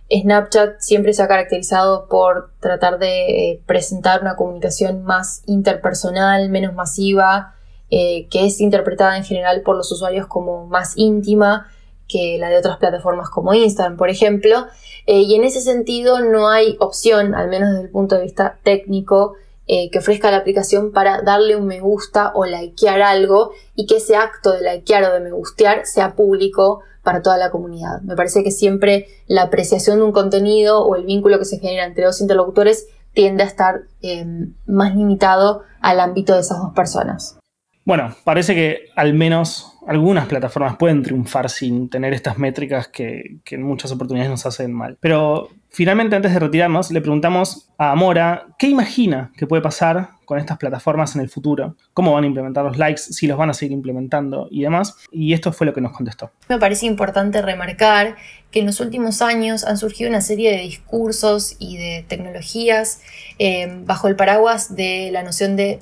Snapchat 0.08 0.78
siempre 0.78 1.12
se 1.12 1.24
ha 1.24 1.26
caracterizado 1.26 2.06
por 2.06 2.52
tratar 2.60 3.00
de 3.00 3.50
eh, 3.50 3.62
presentar 3.66 4.22
una 4.22 4.36
comunicación 4.36 5.02
más 5.02 5.42
interpersonal, 5.46 6.50
menos 6.50 6.72
masiva, 6.72 7.56
eh, 7.90 8.28
que 8.28 8.46
es 8.46 8.60
interpretada 8.60 9.16
en 9.16 9.24
general 9.24 9.62
por 9.62 9.76
los 9.76 9.90
usuarios 9.90 10.28
como 10.28 10.68
más 10.68 10.92
íntima 10.94 11.66
que 12.06 12.38
la 12.38 12.50
de 12.50 12.58
otras 12.58 12.76
plataformas 12.76 13.28
como 13.28 13.54
Instagram, 13.54 13.96
por 13.96 14.08
ejemplo. 14.08 14.66
Eh, 15.06 15.22
y 15.22 15.34
en 15.34 15.42
ese 15.42 15.60
sentido 15.60 16.20
no 16.20 16.48
hay 16.48 16.76
opción, 16.78 17.34
al 17.34 17.48
menos 17.48 17.70
desde 17.70 17.86
el 17.86 17.90
punto 17.90 18.14
de 18.14 18.22
vista 18.22 18.56
técnico, 18.62 19.34
eh, 19.66 19.90
que 19.90 19.98
ofrezca 19.98 20.30
la 20.30 20.38
aplicación 20.38 20.92
para 20.92 21.22
darle 21.22 21.56
un 21.56 21.66
me 21.66 21.80
gusta 21.80 22.32
o 22.34 22.44
likear 22.44 23.00
algo 23.00 23.52
y 23.74 23.86
que 23.86 23.96
ese 23.96 24.16
acto 24.16 24.52
de 24.52 24.60
likear 24.60 25.04
o 25.04 25.12
de 25.12 25.20
me 25.20 25.30
gustear 25.30 25.86
sea 25.86 26.14
público 26.14 26.82
para 27.02 27.22
toda 27.22 27.36
la 27.36 27.50
comunidad. 27.50 28.00
Me 28.02 28.16
parece 28.16 28.42
que 28.42 28.50
siempre 28.50 29.06
la 29.26 29.42
apreciación 29.42 29.98
de 29.98 30.04
un 30.04 30.12
contenido 30.12 30.84
o 30.84 30.96
el 30.96 31.04
vínculo 31.06 31.38
que 31.38 31.44
se 31.44 31.58
genera 31.58 31.84
entre 31.86 32.04
dos 32.04 32.20
interlocutores 32.20 32.88
tiende 33.12 33.42
a 33.42 33.46
estar 33.46 33.82
em, 34.02 34.54
más 34.66 34.94
limitado 34.94 35.62
al 35.80 36.00
ámbito 36.00 36.34
de 36.34 36.40
esas 36.40 36.58
dos 36.58 36.74
personas. 36.74 37.38
Bueno, 37.84 38.14
parece 38.24 38.54
que 38.54 38.86
al 38.96 39.12
menos 39.14 39.73
algunas 39.86 40.26
plataformas 40.26 40.76
pueden 40.76 41.02
triunfar 41.02 41.50
sin 41.50 41.88
tener 41.88 42.14
estas 42.14 42.38
métricas 42.38 42.88
que, 42.88 43.38
en 43.50 43.62
muchas 43.62 43.92
oportunidades 43.92 44.30
nos 44.30 44.46
hacen 44.46 44.72
mal. 44.72 44.96
Pero 45.00 45.48
finalmente, 45.70 46.16
antes 46.16 46.32
de 46.32 46.38
retirarnos, 46.38 46.90
le 46.90 47.00
preguntamos 47.00 47.68
a 47.78 47.92
Amora 47.92 48.46
qué 48.58 48.68
imagina 48.68 49.32
que 49.36 49.46
puede 49.46 49.62
pasar 49.62 50.10
con 50.24 50.38
estas 50.38 50.56
plataformas 50.56 51.14
en 51.16 51.20
el 51.20 51.28
futuro, 51.28 51.76
cómo 51.92 52.12
van 52.12 52.24
a 52.24 52.26
implementar 52.26 52.64
los 52.64 52.78
likes, 52.78 53.00
si 53.00 53.26
los 53.26 53.36
van 53.36 53.50
a 53.50 53.54
seguir 53.54 53.72
implementando 53.72 54.48
y 54.50 54.62
demás. 54.62 54.96
Y 55.12 55.34
esto 55.34 55.52
fue 55.52 55.66
lo 55.66 55.74
que 55.74 55.82
nos 55.82 55.92
contestó. 55.92 56.30
Me 56.48 56.58
parece 56.58 56.86
importante 56.86 57.42
remarcar 57.42 58.16
que 58.50 58.60
en 58.60 58.66
los 58.66 58.80
últimos 58.80 59.20
años 59.20 59.64
han 59.64 59.76
surgido 59.76 60.08
una 60.08 60.22
serie 60.22 60.50
de 60.50 60.62
discursos 60.62 61.56
y 61.58 61.76
de 61.76 62.04
tecnologías 62.08 63.02
eh, 63.38 63.82
bajo 63.84 64.08
el 64.08 64.16
paraguas 64.16 64.74
de 64.74 65.10
la 65.12 65.22
noción 65.22 65.56
de 65.56 65.80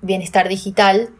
bienestar 0.00 0.48
digital 0.48 1.10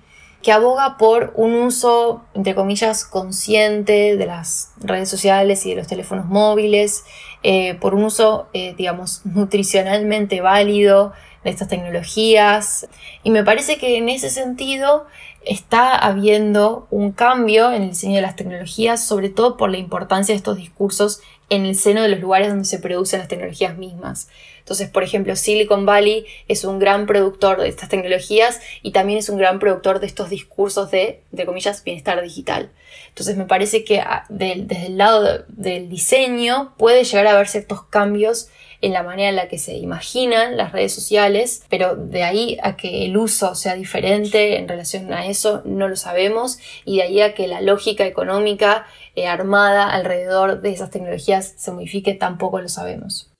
que 0.48 0.52
aboga 0.52 0.96
por 0.96 1.34
un 1.36 1.52
uso, 1.56 2.24
entre 2.32 2.54
comillas, 2.54 3.04
consciente 3.04 4.16
de 4.16 4.24
las 4.24 4.72
redes 4.80 5.10
sociales 5.10 5.66
y 5.66 5.68
de 5.68 5.76
los 5.76 5.86
teléfonos 5.86 6.24
móviles, 6.24 7.04
eh, 7.42 7.74
por 7.74 7.94
un 7.94 8.04
uso, 8.04 8.48
eh, 8.54 8.74
digamos, 8.74 9.20
nutricionalmente 9.26 10.40
válido 10.40 11.12
de 11.44 11.50
estas 11.50 11.68
tecnologías. 11.68 12.88
Y 13.22 13.30
me 13.30 13.44
parece 13.44 13.76
que 13.76 13.98
en 13.98 14.08
ese 14.08 14.30
sentido 14.30 15.04
está 15.44 15.94
habiendo 15.94 16.86
un 16.90 17.12
cambio 17.12 17.70
en 17.70 17.82
el 17.82 17.90
diseño 17.90 18.16
de 18.16 18.22
las 18.22 18.36
tecnologías, 18.36 19.04
sobre 19.04 19.28
todo 19.28 19.58
por 19.58 19.68
la 19.68 19.76
importancia 19.76 20.32
de 20.32 20.38
estos 20.38 20.56
discursos 20.56 21.20
en 21.50 21.66
el 21.66 21.76
seno 21.76 22.00
de 22.00 22.08
los 22.08 22.20
lugares 22.20 22.48
donde 22.48 22.64
se 22.64 22.78
producen 22.78 23.18
las 23.18 23.28
tecnologías 23.28 23.76
mismas. 23.76 24.30
Entonces, 24.68 24.90
por 24.90 25.02
ejemplo, 25.02 25.34
Silicon 25.34 25.86
Valley 25.86 26.26
es 26.46 26.62
un 26.64 26.78
gran 26.78 27.06
productor 27.06 27.58
de 27.58 27.70
estas 27.70 27.88
tecnologías 27.88 28.60
y 28.82 28.92
también 28.92 29.18
es 29.18 29.30
un 29.30 29.38
gran 29.38 29.58
productor 29.60 29.98
de 29.98 30.06
estos 30.06 30.28
discursos 30.28 30.90
de, 30.90 31.22
de 31.30 31.46
comillas, 31.46 31.82
bienestar 31.82 32.20
digital. 32.20 32.70
Entonces, 33.08 33.38
me 33.38 33.46
parece 33.46 33.82
que 33.82 34.00
ah, 34.00 34.26
desde 34.28 34.84
el 34.84 34.98
lado 34.98 35.46
del 35.48 35.88
diseño 35.88 36.74
puede 36.76 37.04
llegar 37.04 37.26
a 37.28 37.30
haber 37.30 37.48
ciertos 37.48 37.84
cambios 37.84 38.50
en 38.82 38.92
la 38.92 39.02
manera 39.02 39.30
en 39.30 39.36
la 39.36 39.48
que 39.48 39.56
se 39.56 39.78
imaginan 39.78 40.58
las 40.58 40.72
redes 40.72 40.92
sociales, 40.92 41.64
pero 41.70 41.96
de 41.96 42.22
ahí 42.22 42.58
a 42.62 42.76
que 42.76 43.06
el 43.06 43.16
uso 43.16 43.54
sea 43.54 43.74
diferente 43.74 44.58
en 44.58 44.68
relación 44.68 45.10
a 45.14 45.24
eso 45.24 45.62
no 45.64 45.88
lo 45.88 45.96
sabemos 45.96 46.58
y 46.84 46.98
de 46.98 47.04
ahí 47.04 47.20
a 47.22 47.32
que 47.32 47.48
la 47.48 47.62
lógica 47.62 48.04
económica 48.04 48.84
eh, 49.16 49.26
armada 49.26 49.88
alrededor 49.90 50.60
de 50.60 50.72
esas 50.72 50.90
tecnologías 50.90 51.54
se 51.56 51.72
modifique 51.72 52.12
tampoco 52.12 52.60
lo 52.60 52.68
sabemos. 52.68 53.30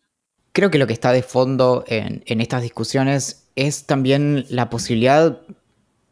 Creo 0.59 0.73
que 0.73 0.79
lo 0.79 0.89
que 0.89 0.93
está 0.93 1.13
de 1.13 1.23
fondo 1.23 1.85
en, 1.87 2.41
estas 2.41 2.63
discusiones 2.63 3.45
es 3.55 3.87
también 3.87 4.45
la 4.49 4.71
posibilidad 4.71 5.39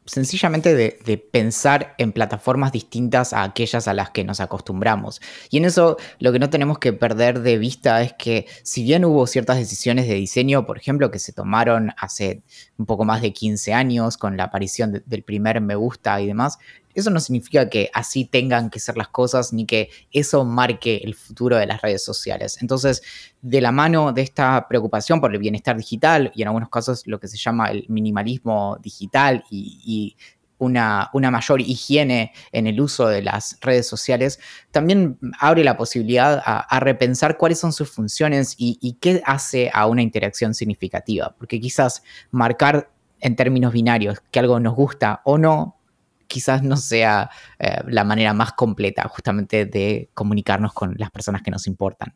sencillamente 0.05 0.73
de, 0.77 1.19
pensar 1.33 1.97
en 1.99 2.13
plataformas 2.13 2.71
distintas 2.71 3.33
a 3.33 3.43
aquellas 3.43 3.89
a 3.89 3.93
las 3.93 4.11
que 4.11 4.23
nos 4.23 4.39
acostumbramos. 4.39 5.21
Y 5.51 5.57
en 5.57 5.65
eso 5.65 5.97
lo 6.21 6.31
que 6.31 6.39
no 6.39 6.49
tenemos 6.49 6.79
que 6.79 6.93
perder 6.93 7.41
de 7.41 7.59
vista 7.59 8.01
es 8.03 8.13
que 8.13 8.47
si 8.63 8.85
bien 8.85 9.05
hubo 9.05 9.27
ciertas 9.27 9.57
decisiones 9.57 10.07
de 10.07 10.15
diseño, 10.15 10.65
por 10.65 10.79
ejemplo, 10.79 11.11
que 11.11 11.19
se 11.19 11.33
tomaron 11.33 11.91
hace 11.99 12.45
un 12.79 12.87
poco 12.87 13.05
más 13.05 13.23
de 13.23 13.33
15 13.33 13.75
años 13.75 14.17
con 14.17 14.37
la 14.37 14.45
aparición 14.45 15.03
del 15.05 15.25
primer 15.25 15.61
me 15.61 15.75
gusta 15.75 16.21
y 16.21 16.29
demás, 16.29 16.61
eso 16.97 17.11
no 17.11 17.21
significa 17.21 17.69
que 17.69 17.91
así 17.93 18.25
tengan 18.25 18.71
que 18.71 18.81
ser 18.81 18.97
las 18.97 19.09
cosas 19.09 19.53
ni 19.53 19.67
que 19.67 19.91
eso 20.11 20.45
marque 20.47 21.03
el 21.05 21.15
futuro 21.15 21.57
de 21.57 21.67
las 21.67 21.83
redes 21.83 22.03
sociales. 22.03 22.57
Entonces, 22.63 23.03
de 23.43 23.61
la 23.61 23.71
mano 23.71 24.15
de 24.15 24.23
esta 24.23 24.67
preocupación 24.67 25.21
por 25.21 25.33
el 25.33 25.39
bienestar 25.39 25.77
digital 25.77 26.33
y 26.35 26.41
en 26.41 26.49
algunos 26.49 26.71
casos 26.71 27.07
lo 27.07 27.21
que 27.21 27.29
se 27.29 27.37
llama 27.37 27.69
el 27.69 27.85
minimalismo 27.89 28.79
digital 28.83 29.45
y, 29.51 30.17
una, 30.59 31.11
mayor 31.13 31.61
higiene 31.61 32.33
en 32.51 32.67
el 32.67 32.81
uso 32.81 33.09
de 33.09 33.21
las 33.21 33.59
redes 33.61 33.87
sociales, 33.87 34.41
también 34.71 35.19
abre 35.39 35.63
la 35.65 35.77
posibilidad 35.77 36.43
a, 36.43 36.81
repensar 36.81 37.37
cuáles 37.37 37.59
son 37.59 37.75
sus 37.75 37.91
funciones 37.91 38.55
y, 38.57 38.97
qué 39.03 39.23
hace 39.27 39.71
a 39.75 39.87
una 39.87 40.01
interacción 40.01 40.55
significativa. 40.55 41.35
Porque 41.37 41.61
quizás 41.61 42.03
marcar 42.31 42.91
en 43.21 43.37
términos 43.37 43.75
binarios 43.75 44.23
que 44.31 44.39
algo 44.39 44.59
nos 44.61 44.75
gusta 44.75 45.21
o 45.25 45.37
no 45.37 45.76
quizás 46.37 46.63
no 46.63 46.77
sea 46.77 47.31
eh, 47.59 47.79
la 47.87 48.05
manera 48.05 48.35
más 48.35 48.53
completa 48.53 49.09
justamente 49.09 49.65
de 49.65 50.11
comunicarnos 50.13 50.75
con 50.75 50.95
las 50.99 51.11
personas 51.11 51.41
que 51.41 51.51
nos 51.51 51.67
importan. 51.67 52.13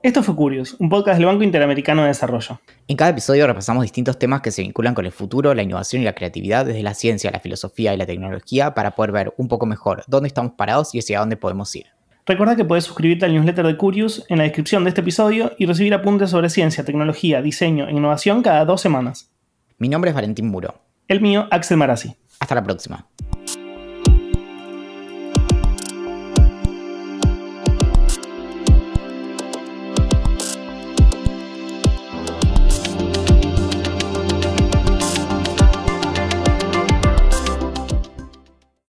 Esto 0.00 0.22
fue 0.22 0.36
Curious, 0.36 0.76
un 0.78 0.88
podcast 0.88 1.18
del 1.18 1.26
Banco 1.26 1.42
Interamericano 1.42 2.02
de 2.02 2.08
Desarrollo. 2.08 2.60
En 2.86 2.96
cada 2.96 3.10
episodio 3.10 3.48
repasamos 3.48 3.82
distintos 3.82 4.16
temas 4.16 4.42
que 4.42 4.52
se 4.52 4.62
vinculan 4.62 4.94
con 4.94 5.06
el 5.06 5.10
futuro, 5.10 5.52
la 5.54 5.64
innovación 5.64 6.02
y 6.02 6.04
la 6.04 6.14
creatividad 6.14 6.64
desde 6.64 6.84
la 6.84 6.94
ciencia, 6.94 7.32
la 7.32 7.40
filosofía 7.40 7.92
y 7.92 7.96
la 7.96 8.06
tecnología 8.06 8.74
para 8.74 8.92
poder 8.92 9.10
ver 9.10 9.34
un 9.36 9.48
poco 9.48 9.66
mejor 9.66 10.04
dónde 10.06 10.28
estamos 10.28 10.52
parados 10.52 10.94
y 10.94 11.00
hacia 11.00 11.18
dónde 11.18 11.36
podemos 11.36 11.74
ir. 11.74 11.86
Recuerda 12.26 12.54
que 12.54 12.64
puedes 12.64 12.84
suscribirte 12.84 13.24
al 13.24 13.34
newsletter 13.34 13.66
de 13.66 13.76
Curious 13.76 14.24
en 14.28 14.38
la 14.38 14.44
descripción 14.44 14.84
de 14.84 14.90
este 14.90 15.00
episodio 15.00 15.50
y 15.58 15.66
recibir 15.66 15.92
apuntes 15.94 16.30
sobre 16.30 16.48
ciencia, 16.48 16.84
tecnología, 16.84 17.42
diseño 17.42 17.88
e 17.88 17.90
innovación 17.90 18.42
cada 18.42 18.64
dos 18.64 18.80
semanas. 18.80 19.33
Mi 19.78 19.88
nombre 19.88 20.10
es 20.10 20.14
Valentín 20.14 20.48
Muro. 20.48 20.74
El 21.08 21.20
mío, 21.20 21.48
Axel 21.50 21.76
Marazzi. 21.76 22.14
Hasta 22.38 22.54
la 22.54 22.62
próxima. 22.62 23.06